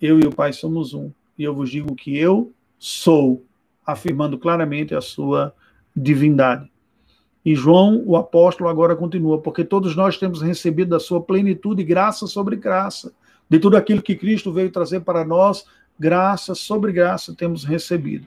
eu 0.00 0.20
e 0.20 0.26
o 0.26 0.34
Pai 0.34 0.52
somos 0.52 0.94
um. 0.94 1.10
E 1.36 1.44
eu 1.44 1.54
vos 1.54 1.70
digo 1.70 1.94
que 1.94 2.16
eu 2.16 2.52
sou, 2.78 3.42
afirmando 3.84 4.38
claramente 4.38 4.94
a 4.94 5.00
sua 5.00 5.54
divindade. 5.96 6.70
E 7.44 7.54
João, 7.54 8.02
o 8.06 8.16
apóstolo, 8.16 8.68
agora 8.68 8.94
continua, 8.94 9.40
porque 9.40 9.64
todos 9.64 9.96
nós 9.96 10.18
temos 10.18 10.42
recebido 10.42 10.90
da 10.90 11.00
sua 11.00 11.22
plenitude 11.22 11.82
graça 11.82 12.26
sobre 12.26 12.56
graça. 12.56 13.12
De 13.48 13.58
tudo 13.58 13.76
aquilo 13.76 14.02
que 14.02 14.14
Cristo 14.14 14.52
veio 14.52 14.70
trazer 14.70 15.00
para 15.00 15.24
nós, 15.24 15.64
graça 15.98 16.54
sobre 16.54 16.92
graça 16.92 17.34
temos 17.34 17.64
recebido. 17.64 18.26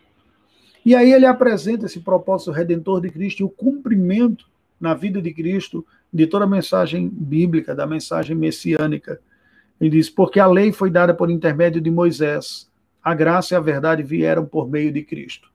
E 0.86 0.96
aí 0.96 1.14
ele 1.14 1.26
apresenta 1.26 1.86
esse 1.86 2.00
propósito 2.00 2.52
redentor 2.52 3.00
de 3.00 3.10
Cristo 3.10 3.40
e 3.40 3.44
o 3.44 3.50
cumprimento 3.50 4.46
na 4.80 4.94
vida 4.94 5.22
de 5.22 5.34
Cristo 5.34 5.86
de 6.12 6.28
toda 6.28 6.44
a 6.44 6.48
mensagem 6.48 7.08
bíblica, 7.10 7.74
da 7.74 7.88
mensagem 7.88 8.36
messiânica. 8.36 9.22
Ele 9.80 9.92
diz: 9.92 10.10
Porque 10.10 10.40
a 10.40 10.48
lei 10.48 10.72
foi 10.72 10.90
dada 10.90 11.14
por 11.14 11.30
intermédio 11.30 11.80
de 11.80 11.90
Moisés, 11.90 12.70
a 13.02 13.14
graça 13.14 13.54
e 13.54 13.58
a 13.58 13.62
verdade 13.62 14.04
vieram 14.04 14.46
por 14.46 14.70
meio 14.70 14.92
de 14.92 15.04
Cristo. 15.04 15.50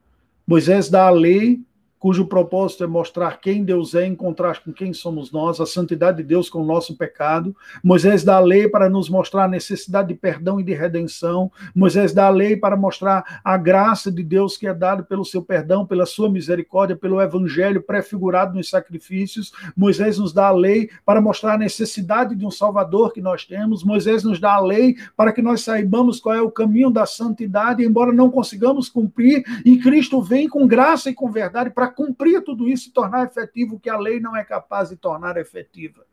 Moisés 0.47 0.89
dá 0.89 1.07
a 1.07 1.11
lei 1.11 1.61
cujo 1.99 2.25
propósito 2.25 2.83
é 2.83 2.87
mostrar 2.87 3.39
quem 3.41 3.63
Deus 3.63 3.93
é 3.93 4.05
em 4.05 4.15
contraste 4.15 4.63
com 4.63 4.71
quem 4.71 4.93
somos 4.93 5.31
nós, 5.31 5.59
a 5.59 5.65
santidade 5.65 6.17
de 6.17 6.23
Deus 6.23 6.49
com 6.49 6.61
o 6.61 6.65
nosso 6.65 6.95
pecado. 6.95 7.55
Moisés 7.83 8.23
dá 8.23 8.37
a 8.37 8.39
lei 8.39 8.69
para 8.69 8.89
nos 8.89 9.09
mostrar 9.09 9.43
a 9.43 9.47
necessidade 9.47 10.07
de 10.07 10.13
perdão 10.13 10.59
e 10.59 10.63
de 10.63 10.73
redenção. 10.73 11.51
Moisés 11.75 12.13
dá 12.13 12.27
a 12.27 12.29
lei 12.29 12.55
para 12.55 12.77
mostrar 12.77 13.41
a 13.43 13.57
graça 13.57 14.09
de 14.09 14.23
Deus 14.23 14.55
que 14.55 14.65
é 14.65 14.73
dada 14.73 15.03
pelo 15.03 15.25
seu 15.25 15.41
perdão, 15.41 15.85
pela 15.85 16.05
sua 16.05 16.29
misericórdia, 16.29 16.95
pelo 16.95 17.21
evangelho 17.21 17.81
prefigurado 17.81 18.55
nos 18.55 18.69
sacrifícios. 18.69 19.51
Moisés 19.75 20.17
nos 20.17 20.31
dá 20.31 20.47
a 20.47 20.53
lei 20.53 20.89
para 21.05 21.19
mostrar 21.19 21.55
a 21.55 21.57
necessidade 21.57 22.33
de 22.33 22.45
um 22.45 22.51
Salvador 22.51 23.11
que 23.11 23.21
nós 23.21 23.45
temos. 23.45 23.83
Moisés 23.83 24.23
nos 24.23 24.39
dá 24.39 24.53
a 24.53 24.61
lei 24.61 24.95
para 25.17 25.33
que 25.33 25.41
nós 25.41 25.61
saibamos 25.61 26.19
qual 26.19 26.35
é 26.35 26.41
o 26.41 26.51
caminho 26.51 26.89
da 26.89 27.05
santidade, 27.05 27.83
embora 27.83 28.13
não 28.13 28.31
consigamos 28.31 28.87
cumprir, 28.87 29.43
e 29.65 29.77
Cristo 29.77 30.21
vem 30.21 30.47
com 30.47 30.65
graça 30.65 31.09
e 31.09 31.13
com 31.13 31.29
verdade 31.29 31.69
para 31.69 31.88
cumprir 31.89 32.43
tudo 32.43 32.67
isso 32.67 32.89
e 32.89 32.91
tornar 32.91 33.25
efetivo 33.25 33.75
o 33.75 33.79
que 33.79 33.89
a 33.89 33.97
lei 33.97 34.19
não 34.19 34.35
é 34.35 34.43
capaz 34.43 34.89
de 34.89 34.95
tornar 34.95 35.37
efetiva. 35.37 36.05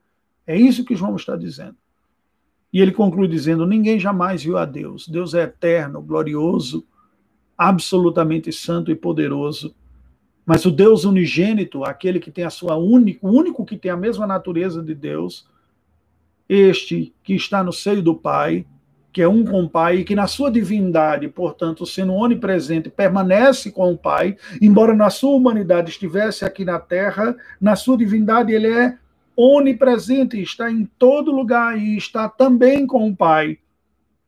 É 0.47 0.57
isso 0.57 0.85
que 0.85 0.97
João 0.97 1.17
está 1.17 1.37
dizendo. 1.37 1.77
E 2.73 2.81
ele 2.81 2.93
conclui 2.93 3.29
dizendo: 3.29 3.67
Ninguém 3.67 3.99
jamais 3.99 4.43
viu 4.43 4.57
a 4.57 4.65
Deus. 4.65 5.09
Deus 5.09 5.35
é 5.35 5.43
eterno, 5.43 6.03
glorioso, 6.03 6.87
absolutamente 7.57 8.53
santo 8.53 8.91
e 8.91 8.95
poderoso. 8.95 9.75
Mas 10.45 10.65
o 10.65 10.71
Deus 10.71 11.05
unigênito, 11.05 11.85
aquele 11.85 12.21
que 12.21 12.31
tem 12.31 12.45
a 12.45 12.51
sua 12.51 12.77
única, 12.77 13.27
o 13.27 13.31
único 13.31 13.65
que 13.65 13.77
tem 13.77 13.91
a 13.91 13.97
mesma 13.97 14.27
natureza 14.27 14.83
de 14.83 14.95
Deus, 14.95 15.49
este 16.49 17.13
que 17.25 17.35
está 17.35 17.65
no 17.65 17.73
seio 17.73 18.03
do 18.03 18.15
Pai, 18.15 18.65
que 19.17 19.23
é 19.23 19.27
um 19.27 19.47
com 19.47 19.63
o 19.63 19.71
Pai, 19.71 19.97
e 19.97 20.05
que 20.05 20.15
na 20.15 20.27
sua 20.27 20.51
divindade, 20.51 21.27
portanto, 21.27 21.87
sendo 21.87 22.13
onipresente, 22.13 22.91
permanece 22.91 23.73
com 23.73 23.91
o 23.91 23.97
Pai, 23.97 24.37
embora 24.61 24.93
na 24.93 25.09
sua 25.09 25.35
humanidade 25.35 25.89
estivesse 25.89 26.45
aqui 26.45 26.67
na 26.67 26.79
terra, 26.79 27.35
na 27.59 27.75
sua 27.77 27.97
divindade 27.97 28.53
ele 28.53 28.67
é 28.67 28.99
onipresente, 29.35 30.39
está 30.39 30.71
em 30.71 30.85
todo 30.99 31.33
lugar 31.33 31.79
e 31.79 31.97
está 31.97 32.29
também 32.29 32.87
com 32.87 33.09
o 33.09 33.17
Pai. 33.17 33.57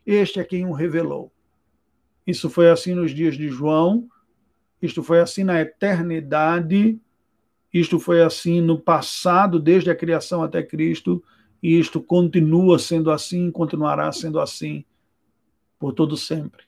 Este 0.07 0.41
é 0.41 0.45
quem 0.45 0.65
o 0.65 0.73
revelou. 0.73 1.31
Isso 2.27 2.49
foi 2.49 2.71
assim 2.71 2.95
nos 2.95 3.11
dias 3.11 3.37
de 3.37 3.47
João, 3.49 4.09
isto 4.81 5.03
foi 5.03 5.21
assim 5.21 5.45
na 5.45 5.61
eternidade, 5.61 6.99
isto 7.75 8.01
foi 8.01 8.23
assim 8.23 8.63
no 8.63 8.79
passado, 8.79 9.61
desde 9.61 9.91
a 9.91 9.95
criação 9.95 10.43
até 10.43 10.63
Cristo 10.63 11.23
e 11.63 11.79
isto 11.79 12.01
continua 12.01 12.79
sendo 12.79 13.11
assim, 13.11 13.51
continuará 13.51 14.11
sendo 14.13 14.41
assim 14.41 14.85
por 15.79 15.93
todo 15.93 16.17
sempre. 16.17 16.63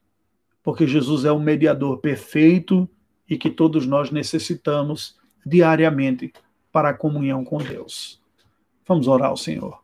Porque 0.63 0.87
Jesus 0.87 1.25
é 1.25 1.33
o 1.33 1.41
mediador 1.41 1.99
perfeito 1.99 2.89
e 3.29 3.39
que 3.39 3.51
todos 3.51 3.87
nós 3.87 4.11
necessitamos 4.11 5.17
diariamente 5.45 6.33
para 6.73 6.91
a 6.91 6.95
comunhão 6.95 7.45
com 7.45 7.59
Deus. 7.59 8.21
Vamos 8.87 9.09
orar 9.09 9.31
ao 9.31 9.37
Senhor. 9.37 9.81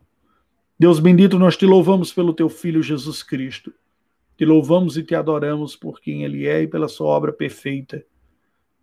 Deus 0.78 1.00
bendito, 1.00 1.38
nós 1.38 1.56
te 1.56 1.64
louvamos 1.64 2.12
pelo 2.12 2.34
teu 2.34 2.48
filho 2.48 2.82
Jesus 2.82 3.22
Cristo. 3.22 3.72
Te 4.36 4.44
louvamos 4.44 4.98
e 4.98 5.02
te 5.02 5.14
adoramos 5.14 5.74
por 5.74 6.00
quem 6.00 6.22
ele 6.22 6.46
é 6.46 6.62
e 6.62 6.68
pela 6.68 6.88
sua 6.88 7.06
obra 7.06 7.32
perfeita. 7.32 8.04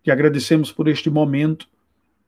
Te 0.02 0.10
agradecemos 0.10 0.72
por 0.72 0.88
este 0.88 1.08
momento. 1.08 1.68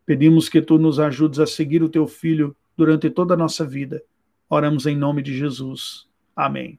Pedimos 0.05 0.49
que 0.49 0.63
tu 0.63 0.79
nos 0.79 1.01
ajudes 1.01 1.41
a 1.41 1.47
seguir 1.47 1.83
o 1.83 1.89
teu 1.89 2.07
filho 2.07 2.55
durante 2.77 3.11
toda 3.11 3.35
a 3.35 3.37
nossa 3.37 3.65
vida. 3.65 4.03
Oramos 4.49 4.87
em 4.87 4.97
nome 4.97 5.23
de 5.23 5.37
Jesus. 5.37 6.07
Amém. 6.35 6.79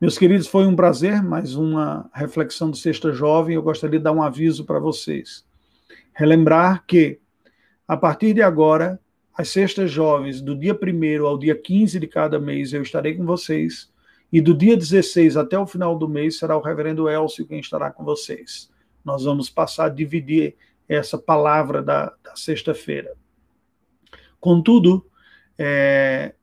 Meus 0.00 0.18
queridos, 0.18 0.46
foi 0.46 0.66
um 0.66 0.76
prazer, 0.76 1.22
mais 1.22 1.54
uma 1.54 2.10
reflexão 2.12 2.70
do 2.70 2.76
Sexta 2.76 3.12
Jovem. 3.12 3.54
Eu 3.54 3.62
gostaria 3.62 3.98
de 3.98 4.04
dar 4.04 4.12
um 4.12 4.22
aviso 4.22 4.64
para 4.64 4.78
vocês. 4.78 5.44
Relembrar 6.12 6.84
que, 6.86 7.18
a 7.88 7.96
partir 7.96 8.34
de 8.34 8.42
agora, 8.42 9.00
as 9.36 9.48
Sextas 9.48 9.90
Jovens, 9.90 10.40
do 10.40 10.54
dia 10.54 10.78
1 10.78 11.26
ao 11.26 11.38
dia 11.38 11.56
15 11.56 11.98
de 11.98 12.06
cada 12.06 12.38
mês, 12.38 12.72
eu 12.72 12.82
estarei 12.82 13.14
com 13.14 13.24
vocês. 13.24 13.90
E 14.32 14.40
do 14.40 14.52
dia 14.52 14.76
16 14.76 15.36
até 15.36 15.58
o 15.58 15.66
final 15.66 15.96
do 15.96 16.08
mês 16.08 16.38
será 16.38 16.56
o 16.56 16.60
reverendo 16.60 17.08
Elcio 17.08 17.46
quem 17.46 17.60
estará 17.60 17.90
com 17.90 18.04
vocês. 18.04 18.70
Nós 19.04 19.24
vamos 19.24 19.48
passar 19.48 19.86
a 19.86 19.88
dividir 19.88 20.56
essa 20.88 21.16
palavra 21.16 21.82
da, 21.82 22.12
da 22.22 22.36
sexta-feira. 22.36 23.12
Contudo, 24.44 25.06
é, 25.56 26.34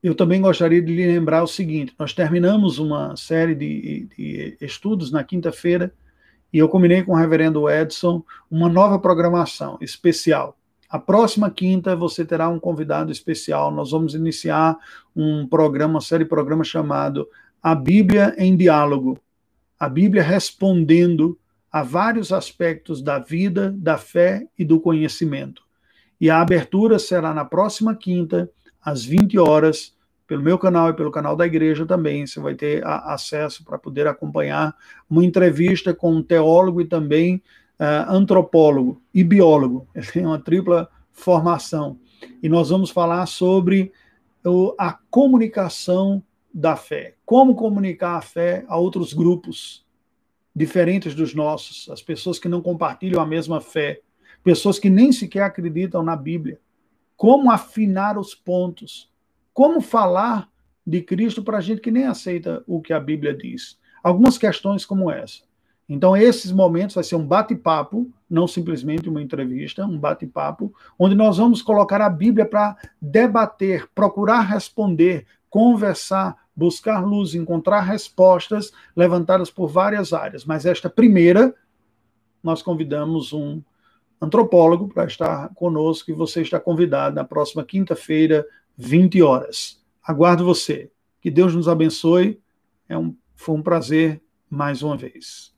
eu 0.00 0.14
também 0.14 0.40
gostaria 0.40 0.80
de 0.80 0.94
lhe 0.94 1.04
lembrar 1.04 1.42
o 1.42 1.48
seguinte: 1.48 1.92
nós 1.98 2.12
terminamos 2.12 2.78
uma 2.78 3.16
série 3.16 3.52
de, 3.52 4.08
de 4.16 4.56
estudos 4.60 5.10
na 5.10 5.24
quinta-feira 5.24 5.92
e 6.52 6.58
eu 6.58 6.68
combinei 6.68 7.02
com 7.02 7.14
o 7.14 7.16
reverendo 7.16 7.68
Edson 7.68 8.22
uma 8.48 8.68
nova 8.68 8.96
programação 8.96 9.76
especial. 9.80 10.56
A 10.88 11.00
próxima 11.00 11.50
quinta 11.50 11.96
você 11.96 12.24
terá 12.24 12.48
um 12.48 12.60
convidado 12.60 13.10
especial. 13.10 13.72
Nós 13.72 13.90
vamos 13.90 14.14
iniciar 14.14 14.76
um 15.16 15.44
programa, 15.44 15.94
uma 15.94 16.00
série 16.00 16.22
de 16.22 16.30
programas 16.30 16.68
chamado 16.68 17.28
A 17.60 17.74
Bíblia 17.74 18.36
em 18.38 18.56
Diálogo. 18.56 19.18
A 19.80 19.88
Bíblia 19.88 20.22
respondendo 20.22 21.36
a 21.72 21.82
vários 21.82 22.32
aspectos 22.32 23.02
da 23.02 23.18
vida, 23.18 23.74
da 23.76 23.98
fé 23.98 24.46
e 24.56 24.64
do 24.64 24.78
conhecimento. 24.78 25.66
E 26.20 26.28
a 26.30 26.40
abertura 26.40 26.98
será 26.98 27.32
na 27.32 27.44
próxima 27.44 27.94
quinta, 27.94 28.50
às 28.82 29.04
20 29.04 29.38
horas, 29.38 29.94
pelo 30.26 30.42
meu 30.42 30.58
canal 30.58 30.90
e 30.90 30.92
pelo 30.92 31.10
canal 31.10 31.34
da 31.34 31.46
igreja 31.46 31.86
também. 31.86 32.26
Você 32.26 32.38
vai 32.40 32.54
ter 32.54 32.84
acesso 32.86 33.64
para 33.64 33.78
poder 33.78 34.06
acompanhar 34.06 34.76
uma 35.08 35.24
entrevista 35.24 35.94
com 35.94 36.12
um 36.12 36.22
teólogo 36.22 36.80
e 36.80 36.84
também 36.84 37.36
uh, 37.78 38.10
antropólogo 38.12 39.00
e 39.14 39.24
biólogo. 39.24 39.88
Ele 39.94 40.06
tem 40.06 40.26
uma 40.26 40.38
tripla 40.38 40.88
formação. 41.12 41.98
E 42.42 42.48
nós 42.48 42.68
vamos 42.68 42.90
falar 42.90 43.26
sobre 43.26 43.92
a 44.78 44.98
comunicação 45.10 46.22
da 46.52 46.76
fé. 46.76 47.14
Como 47.24 47.54
comunicar 47.54 48.16
a 48.16 48.20
fé 48.20 48.64
a 48.68 48.76
outros 48.76 49.12
grupos 49.12 49.84
diferentes 50.54 51.14
dos 51.14 51.34
nossos, 51.34 51.88
as 51.90 52.02
pessoas 52.02 52.38
que 52.38 52.48
não 52.48 52.60
compartilham 52.60 53.20
a 53.20 53.26
mesma 53.26 53.60
fé 53.60 54.00
pessoas 54.48 54.78
que 54.78 54.88
nem 54.88 55.12
sequer 55.12 55.42
acreditam 55.42 56.02
na 56.02 56.16
Bíblia. 56.16 56.58
Como 57.18 57.50
afinar 57.50 58.16
os 58.16 58.34
pontos? 58.34 59.12
Como 59.52 59.82
falar 59.82 60.48
de 60.86 61.02
Cristo 61.02 61.42
para 61.42 61.60
gente 61.60 61.82
que 61.82 61.90
nem 61.90 62.06
aceita 62.06 62.64
o 62.66 62.80
que 62.80 62.94
a 62.94 62.98
Bíblia 62.98 63.34
diz? 63.34 63.78
Algumas 64.02 64.38
questões 64.38 64.86
como 64.86 65.10
essa. 65.10 65.42
Então, 65.86 66.16
esses 66.16 66.50
momentos 66.50 66.94
vai 66.94 67.04
ser 67.04 67.16
um 67.16 67.26
bate-papo, 67.26 68.10
não 68.28 68.46
simplesmente 68.48 69.06
uma 69.06 69.20
entrevista, 69.20 69.84
um 69.84 69.98
bate-papo, 69.98 70.72
onde 70.98 71.14
nós 71.14 71.36
vamos 71.36 71.60
colocar 71.60 72.00
a 72.00 72.08
Bíblia 72.08 72.46
para 72.46 72.74
debater, 73.02 73.86
procurar 73.94 74.40
responder, 74.40 75.26
conversar, 75.50 76.34
buscar 76.56 77.04
luz, 77.04 77.34
encontrar 77.34 77.80
respostas 77.80 78.72
levantadas 78.96 79.50
por 79.50 79.68
várias 79.68 80.14
áreas. 80.14 80.46
Mas 80.46 80.64
esta 80.64 80.88
primeira, 80.88 81.54
nós 82.42 82.62
convidamos 82.62 83.34
um 83.34 83.60
antropólogo, 84.20 84.88
para 84.88 85.06
estar 85.06 85.52
conosco 85.54 86.10
e 86.10 86.14
você 86.14 86.42
está 86.42 86.58
convidado 86.58 87.14
na 87.14 87.24
próxima 87.24 87.64
quinta-feira, 87.64 88.46
20 88.76 89.22
horas. 89.22 89.80
Aguardo 90.02 90.44
você. 90.44 90.90
Que 91.20 91.30
Deus 91.30 91.54
nos 91.54 91.68
abençoe. 91.68 92.40
É 92.88 92.96
um, 92.96 93.14
foi 93.34 93.54
um 93.54 93.62
prazer 93.62 94.20
mais 94.48 94.82
uma 94.82 94.96
vez. 94.96 95.52